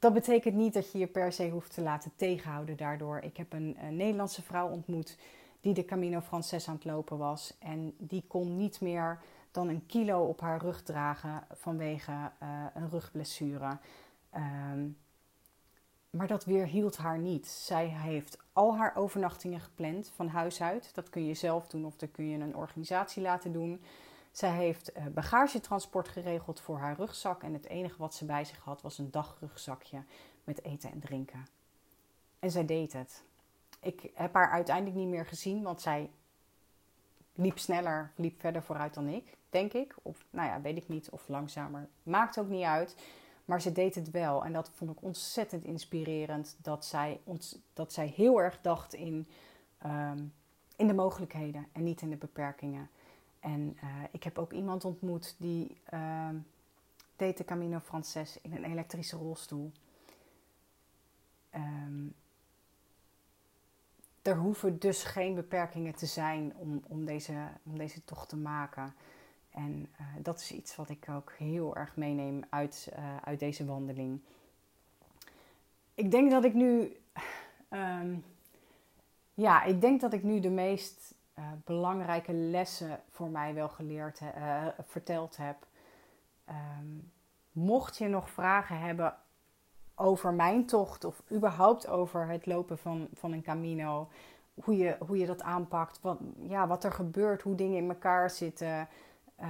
dat 0.00 0.12
betekent 0.12 0.54
niet 0.54 0.74
dat 0.74 0.92
je 0.92 0.98
je 0.98 1.06
per 1.06 1.32
se 1.32 1.48
hoeft 1.48 1.74
te 1.74 1.80
laten 1.80 2.12
tegenhouden 2.16 2.76
daardoor. 2.76 3.18
Ik 3.18 3.36
heb 3.36 3.52
een, 3.52 3.76
een 3.80 3.96
Nederlandse 3.96 4.42
vrouw 4.42 4.68
ontmoet 4.68 5.18
die 5.60 5.74
de 5.74 5.84
Camino 5.84 6.20
Frances 6.20 6.68
aan 6.68 6.74
het 6.74 6.84
lopen 6.84 7.18
was. 7.18 7.56
En 7.58 7.94
die 7.98 8.24
kon 8.26 8.56
niet 8.56 8.80
meer 8.80 9.18
dan 9.50 9.68
een 9.68 9.86
kilo 9.86 10.24
op 10.24 10.40
haar 10.40 10.60
rug 10.60 10.82
dragen 10.82 11.44
vanwege 11.52 12.12
uh, 12.12 12.64
een 12.74 12.90
rugblessure. 12.90 13.78
Um, 14.34 14.96
maar 16.10 16.26
dat 16.26 16.44
weerhield 16.44 16.96
haar 16.96 17.18
niet. 17.18 17.46
Zij 17.46 17.86
heeft 17.86 18.38
al 18.52 18.76
haar 18.76 18.96
overnachtingen 18.96 19.60
gepland 19.60 20.12
van 20.14 20.28
huis 20.28 20.62
uit. 20.62 20.94
Dat 20.94 21.10
kun 21.10 21.26
je 21.26 21.34
zelf 21.34 21.66
doen 21.66 21.84
of 21.84 21.96
dat 21.96 22.10
kun 22.10 22.28
je 22.28 22.38
een 22.38 22.56
organisatie 22.56 23.22
laten 23.22 23.52
doen. 23.52 23.80
Zij 24.30 24.50
heeft 24.50 24.96
uh, 24.96 25.06
bagagetransport 25.06 26.08
geregeld 26.08 26.60
voor 26.60 26.78
haar 26.78 26.96
rugzak. 26.96 27.42
En 27.42 27.52
het 27.52 27.66
enige 27.66 27.98
wat 27.98 28.14
ze 28.14 28.24
bij 28.24 28.44
zich 28.44 28.58
had 28.58 28.82
was 28.82 28.98
een 28.98 29.10
dagrugzakje 29.10 30.02
met 30.44 30.64
eten 30.64 30.90
en 30.90 31.00
drinken. 31.00 31.46
En 32.38 32.50
zij 32.50 32.64
deed 32.64 32.92
het. 32.92 33.22
Ik 33.80 34.10
heb 34.14 34.34
haar 34.34 34.50
uiteindelijk 34.50 34.96
niet 34.96 35.08
meer 35.08 35.26
gezien, 35.26 35.62
want 35.62 35.80
zij 35.80 36.10
liep 37.34 37.58
sneller, 37.58 38.12
liep 38.14 38.40
verder 38.40 38.62
vooruit 38.62 38.94
dan 38.94 39.08
ik, 39.08 39.36
denk 39.50 39.72
ik. 39.72 39.94
Of 40.02 40.24
nou 40.30 40.48
ja, 40.48 40.60
weet 40.60 40.76
ik 40.76 40.88
niet, 40.88 41.10
of 41.10 41.28
langzamer. 41.28 41.88
Maakt 42.02 42.38
ook 42.38 42.48
niet 42.48 42.64
uit. 42.64 42.96
Maar 43.44 43.60
ze 43.60 43.72
deed 43.72 43.94
het 43.94 44.10
wel. 44.10 44.44
En 44.44 44.52
dat 44.52 44.70
vond 44.74 44.90
ik 44.90 45.02
ontzettend 45.02 45.64
inspirerend. 45.64 46.56
Dat 46.62 46.84
zij, 46.84 47.20
dat 47.72 47.92
zij 47.92 48.06
heel 48.06 48.40
erg 48.40 48.60
dacht 48.60 48.94
in, 48.94 49.28
um, 49.86 50.32
in 50.76 50.86
de 50.86 50.94
mogelijkheden 50.94 51.66
en 51.72 51.84
niet 51.84 52.00
in 52.00 52.10
de 52.10 52.16
beperkingen. 52.16 52.90
En 53.40 53.76
uh, 53.84 53.88
ik 54.10 54.22
heb 54.22 54.38
ook 54.38 54.52
iemand 54.52 54.84
ontmoet 54.84 55.34
die 55.38 55.76
uh, 55.94 56.28
deed 57.16 57.36
de 57.36 57.44
Camino 57.44 57.78
Frances 57.78 58.40
in 58.40 58.52
een 58.52 58.64
elektrische 58.64 59.16
rolstoel. 59.16 59.72
Um, 61.54 62.14
er 64.22 64.36
hoeven 64.36 64.78
dus 64.78 65.02
geen 65.02 65.34
beperkingen 65.34 65.94
te 65.94 66.06
zijn 66.06 66.52
om, 66.56 66.82
om, 66.86 67.04
deze, 67.04 67.48
om 67.62 67.78
deze 67.78 68.04
tocht 68.04 68.28
te 68.28 68.36
maken. 68.36 68.94
En 69.50 69.88
uh, 70.00 70.06
dat 70.22 70.40
is 70.40 70.52
iets 70.52 70.76
wat 70.76 70.88
ik 70.88 71.08
ook 71.08 71.32
heel 71.38 71.76
erg 71.76 71.96
meeneem 71.96 72.42
uit, 72.48 72.92
uh, 72.92 73.16
uit 73.16 73.38
deze 73.38 73.64
wandeling. 73.64 74.20
Ik 75.94 76.10
denk 76.10 76.30
dat 76.30 76.44
ik 76.44 76.54
nu. 76.54 76.96
Um, 77.70 78.24
ja, 79.34 79.62
ik 79.62 79.80
denk 79.80 80.00
dat 80.00 80.12
ik 80.12 80.22
nu 80.22 80.40
de 80.40 80.50
meest 80.50 81.14
uh, 81.40 81.46
belangrijke 81.64 82.32
lessen 82.32 83.00
voor 83.10 83.28
mij 83.28 83.54
wel 83.54 83.68
geleerd, 83.68 84.20
verteld 84.86 85.36
heb. 85.36 85.66
Um, 86.48 87.12
mocht 87.52 87.96
je 87.96 88.08
nog 88.08 88.30
vragen 88.30 88.78
hebben 88.80 89.14
over 89.94 90.34
mijn 90.34 90.66
tocht 90.66 91.04
of 91.04 91.22
überhaupt 91.32 91.88
over 91.88 92.28
het 92.28 92.46
lopen 92.46 92.78
van, 92.78 93.08
van 93.12 93.32
een 93.32 93.42
camino, 93.42 94.08
hoe 94.54 94.76
je, 94.76 94.96
hoe 95.06 95.18
je 95.18 95.26
dat 95.26 95.42
aanpakt, 95.42 96.00
wat, 96.00 96.18
ja, 96.48 96.66
wat 96.66 96.84
er 96.84 96.92
gebeurt, 96.92 97.42
hoe 97.42 97.54
dingen 97.54 97.76
in 97.76 97.88
elkaar 97.88 98.30
zitten. 98.30 98.88
Uh, 99.40 99.46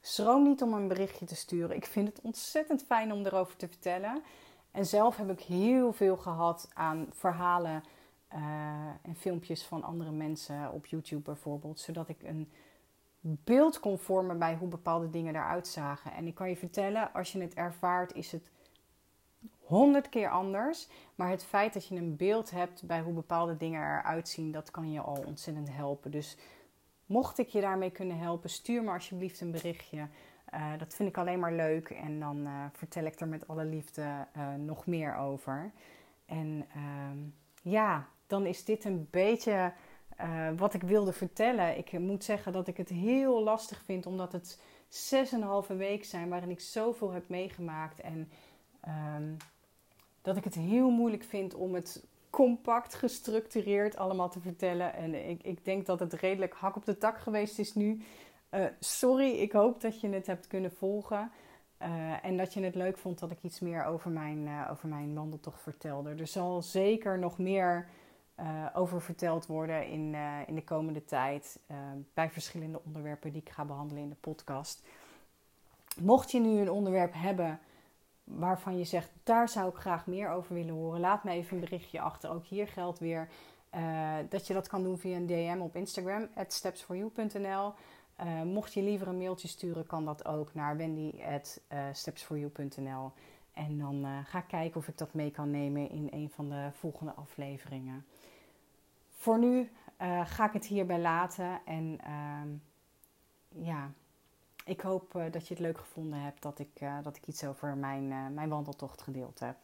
schroom 0.00 0.42
niet 0.42 0.62
om 0.62 0.72
een 0.72 0.88
berichtje 0.88 1.26
te 1.26 1.36
sturen. 1.36 1.76
Ik 1.76 1.86
vind 1.86 2.08
het 2.08 2.20
ontzettend 2.20 2.82
fijn 2.82 3.12
om 3.12 3.26
erover 3.26 3.56
te 3.56 3.68
vertellen. 3.68 4.22
En 4.70 4.86
zelf 4.86 5.16
heb 5.16 5.30
ik 5.30 5.40
heel 5.40 5.92
veel 5.92 6.16
gehad 6.16 6.68
aan 6.74 7.06
verhalen 7.10 7.82
uh, 8.34 8.86
en 9.02 9.16
filmpjes 9.16 9.64
van 9.64 9.82
andere 9.82 10.10
mensen 10.10 10.72
op 10.72 10.86
YouTube 10.86 11.22
bijvoorbeeld. 11.22 11.80
Zodat 11.80 12.08
ik 12.08 12.22
een 12.22 12.48
beeld 13.20 13.80
kon 13.80 13.98
vormen 13.98 14.38
bij 14.38 14.56
hoe 14.56 14.68
bepaalde 14.68 15.10
dingen 15.10 15.34
eruit 15.34 15.68
zagen. 15.68 16.12
En 16.12 16.26
ik 16.26 16.34
kan 16.34 16.48
je 16.48 16.56
vertellen, 16.56 17.12
als 17.12 17.32
je 17.32 17.40
het 17.40 17.54
ervaart, 17.54 18.14
is 18.14 18.32
het 18.32 18.50
honderd 19.58 20.08
keer 20.08 20.30
anders. 20.30 20.88
Maar 21.14 21.30
het 21.30 21.44
feit 21.44 21.72
dat 21.72 21.86
je 21.86 21.96
een 21.96 22.16
beeld 22.16 22.50
hebt 22.50 22.86
bij 22.86 23.00
hoe 23.00 23.14
bepaalde 23.14 23.56
dingen 23.56 23.82
eruit 23.82 24.28
zien, 24.28 24.52
dat 24.52 24.70
kan 24.70 24.92
je 24.92 25.00
al 25.00 25.22
ontzettend 25.26 25.68
helpen. 25.72 26.10
Dus 26.10 26.36
Mocht 27.12 27.38
ik 27.38 27.48
je 27.48 27.60
daarmee 27.60 27.90
kunnen 27.90 28.18
helpen, 28.18 28.50
stuur 28.50 28.82
me 28.82 28.90
alsjeblieft 28.90 29.40
een 29.40 29.50
berichtje. 29.50 30.08
Uh, 30.54 30.78
dat 30.78 30.94
vind 30.94 31.08
ik 31.08 31.18
alleen 31.18 31.38
maar 31.38 31.52
leuk 31.52 31.90
en 31.90 32.20
dan 32.20 32.36
uh, 32.46 32.64
vertel 32.72 33.04
ik 33.04 33.20
er 33.20 33.28
met 33.28 33.48
alle 33.48 33.64
liefde 33.64 34.26
nog 34.58 34.86
meer 34.86 35.16
over. 35.16 35.72
En 36.26 36.66
ehm, 36.74 37.18
ja, 37.62 38.08
dan 38.32 38.46
is 38.46 38.64
dit 38.64 38.84
een 38.84 39.08
beetje 39.10 39.72
wat 40.56 40.74
ik 40.74 40.82
wilde 40.82 41.12
vertellen. 41.12 41.78
Ik 41.78 41.98
moet 41.98 42.24
zeggen 42.24 42.52
dat 42.52 42.68
ik 42.68 42.76
het 42.76 42.88
heel 42.88 43.42
lastig 43.42 43.82
vind, 43.84 44.06
omdat 44.06 44.32
het 44.32 44.60
zes 44.88 45.32
en 45.32 45.40
een 45.40 45.46
halve 45.46 45.76
week 45.76 46.04
zijn 46.04 46.28
waarin 46.28 46.50
ik 46.50 46.60
zoveel 46.60 47.10
heb 47.10 47.28
meegemaakt. 47.28 48.00
En 48.00 48.30
um, 49.16 49.36
dat 50.22 50.36
ik 50.36 50.44
het 50.44 50.54
heel 50.54 50.90
moeilijk 50.90 51.24
vind 51.24 51.54
om 51.54 51.74
het 51.74 52.04
compact, 52.30 52.94
gestructureerd 52.94 53.96
allemaal 53.96 54.30
te 54.30 54.40
vertellen. 54.40 54.94
En 54.94 55.28
ik, 55.28 55.42
ik 55.42 55.64
denk 55.64 55.86
dat 55.86 56.00
het 56.00 56.12
redelijk 56.12 56.54
hak 56.54 56.76
op 56.76 56.84
de 56.84 56.98
tak 56.98 57.18
geweest 57.18 57.58
is 57.58 57.74
nu. 57.74 58.02
Uh, 58.50 58.64
sorry, 58.80 59.30
ik 59.30 59.52
hoop 59.52 59.80
dat 59.80 60.00
je 60.00 60.08
het 60.08 60.26
hebt 60.26 60.46
kunnen 60.46 60.72
volgen. 60.72 61.30
Uh, 61.82 62.24
en 62.24 62.36
dat 62.36 62.54
je 62.54 62.62
het 62.62 62.74
leuk 62.74 62.98
vond 62.98 63.18
dat 63.18 63.30
ik 63.30 63.42
iets 63.42 63.60
meer 63.60 63.84
over 63.84 64.10
mijn, 64.10 64.46
uh, 64.46 64.68
over 64.70 64.88
mijn 64.88 65.14
wandeltocht 65.14 65.62
vertelde. 65.62 66.10
Er 66.10 66.26
zal 66.26 66.62
zeker 66.62 67.18
nog 67.18 67.38
meer 67.38 67.88
over 68.74 69.02
verteld 69.02 69.46
worden 69.46 69.86
in, 69.86 70.14
in 70.46 70.54
de 70.54 70.64
komende 70.64 71.04
tijd. 71.04 71.60
bij 72.14 72.30
verschillende 72.30 72.80
onderwerpen 72.84 73.32
die 73.32 73.40
ik 73.40 73.50
ga 73.50 73.64
behandelen 73.64 74.02
in 74.02 74.08
de 74.08 74.16
podcast. 74.20 74.82
Mocht 76.00 76.30
je 76.30 76.40
nu 76.40 76.60
een 76.60 76.70
onderwerp 76.70 77.12
hebben 77.14 77.60
waarvan 78.24 78.78
je 78.78 78.84
zegt, 78.84 79.10
daar 79.22 79.48
zou 79.48 79.68
ik 79.68 79.76
graag 79.76 80.06
meer 80.06 80.30
over 80.30 80.54
willen 80.54 80.74
horen, 80.74 81.00
laat 81.00 81.24
me 81.24 81.30
even 81.30 81.54
een 81.54 81.64
berichtje 81.64 82.00
achter. 82.00 82.30
Ook 82.30 82.44
hier 82.44 82.68
geldt 82.68 82.98
weer 82.98 83.28
uh, 83.74 84.14
dat 84.28 84.46
je 84.46 84.54
dat 84.54 84.68
kan 84.68 84.82
doen 84.82 84.98
via 84.98 85.16
een 85.16 85.26
DM 85.26 85.58
op 85.60 85.76
Instagram, 85.76 86.28
stepsforyou.nl. 86.48 87.72
Uh, 88.20 88.42
mocht 88.42 88.72
je 88.72 88.82
liever 88.82 89.08
een 89.08 89.18
mailtje 89.18 89.48
sturen, 89.48 89.86
kan 89.86 90.04
dat 90.04 90.24
ook 90.24 90.54
naar 90.54 90.76
wendy.stepsforyou.nl. 90.76 93.12
En 93.52 93.78
dan 93.78 94.04
uh, 94.04 94.18
ga 94.24 94.38
ik 94.38 94.46
kijken 94.46 94.80
of 94.80 94.88
ik 94.88 94.98
dat 94.98 95.14
mee 95.14 95.30
kan 95.30 95.50
nemen 95.50 95.90
in 95.90 96.08
een 96.10 96.30
van 96.30 96.48
de 96.48 96.70
volgende 96.72 97.12
afleveringen. 97.12 98.06
Voor 99.10 99.38
nu 99.38 99.70
ga 100.24 100.46
ik 100.46 100.52
het 100.52 100.66
hierbij 100.66 101.00
laten. 101.00 101.60
En 101.64 101.98
ehm, 102.04 102.48
ja, 103.48 103.92
ik 104.64 104.80
hoop 104.80 105.14
uh, 105.14 105.24
dat 105.30 105.48
je 105.48 105.54
het 105.54 105.62
leuk 105.62 105.78
gevonden 105.78 106.20
hebt 106.20 106.42
dat 106.42 106.58
ik, 106.58 106.80
dat 107.02 107.16
ik 107.16 107.26
iets 107.26 107.44
over 107.44 107.76
mijn, 107.76 108.34
mijn 108.34 108.48
wandeltocht 108.48 109.02
gedeeld 109.02 109.40
heb. 109.40 109.56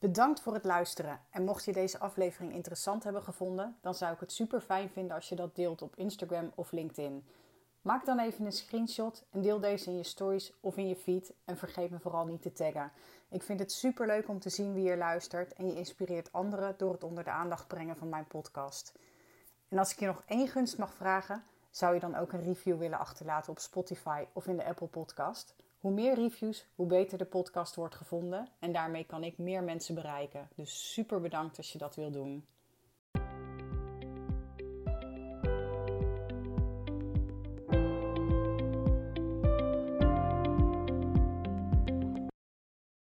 Bedankt 0.00 0.40
voor 0.40 0.54
het 0.54 0.64
luisteren. 0.64 1.20
En 1.30 1.44
mocht 1.44 1.64
je 1.64 1.72
deze 1.72 1.98
aflevering 1.98 2.52
interessant 2.52 3.04
hebben 3.04 3.22
gevonden, 3.22 3.76
dan 3.80 3.94
zou 3.94 4.12
ik 4.12 4.20
het 4.20 4.32
super 4.32 4.60
fijn 4.60 4.90
vinden 4.90 5.16
als 5.16 5.28
je 5.28 5.34
dat 5.34 5.56
deelt 5.56 5.82
op 5.82 5.96
Instagram 5.96 6.52
of 6.54 6.72
LinkedIn. 6.72 7.24
Maak 7.80 8.04
dan 8.04 8.18
even 8.18 8.44
een 8.44 8.52
screenshot 8.52 9.24
en 9.30 9.40
deel 9.40 9.60
deze 9.60 9.90
in 9.90 9.96
je 9.96 10.02
stories 10.02 10.52
of 10.60 10.76
in 10.76 10.88
je 10.88 10.96
feed. 10.96 11.32
En 11.44 11.56
vergeet 11.56 11.90
me 11.90 11.98
vooral 11.98 12.26
niet 12.26 12.42
te 12.42 12.52
taggen. 12.52 12.92
Ik 13.28 13.42
vind 13.42 13.60
het 13.60 13.72
super 13.72 14.06
leuk 14.06 14.28
om 14.28 14.38
te 14.38 14.48
zien 14.50 14.74
wie 14.74 14.90
er 14.90 14.96
luistert 14.96 15.52
en 15.52 15.66
je 15.66 15.74
inspireert 15.74 16.32
anderen 16.32 16.74
door 16.76 16.92
het 16.92 17.04
onder 17.04 17.24
de 17.24 17.30
aandacht 17.30 17.66
brengen 17.66 17.96
van 17.96 18.08
mijn 18.08 18.26
podcast. 18.26 18.98
En 19.68 19.78
als 19.78 19.92
ik 19.92 20.00
je 20.00 20.06
nog 20.06 20.22
één 20.26 20.48
gunst 20.48 20.78
mag 20.78 20.94
vragen, 20.94 21.44
zou 21.70 21.94
je 21.94 22.00
dan 22.00 22.16
ook 22.16 22.32
een 22.32 22.42
review 22.42 22.78
willen 22.78 22.98
achterlaten 22.98 23.52
op 23.52 23.58
Spotify 23.58 24.24
of 24.32 24.46
in 24.46 24.56
de 24.56 24.64
Apple 24.64 24.86
Podcast? 24.86 25.54
Hoe 25.78 25.92
meer 25.92 26.14
reviews, 26.14 26.66
hoe 26.74 26.86
beter 26.86 27.18
de 27.18 27.24
podcast 27.24 27.74
wordt 27.74 27.94
gevonden 27.94 28.48
en 28.58 28.72
daarmee 28.72 29.04
kan 29.04 29.24
ik 29.24 29.38
meer 29.38 29.62
mensen 29.62 29.94
bereiken. 29.94 30.48
Dus 30.54 30.92
super 30.92 31.20
bedankt 31.20 31.56
als 31.56 31.72
je 31.72 31.78
dat 31.78 31.94
wil 31.94 32.10
doen. 32.10 32.46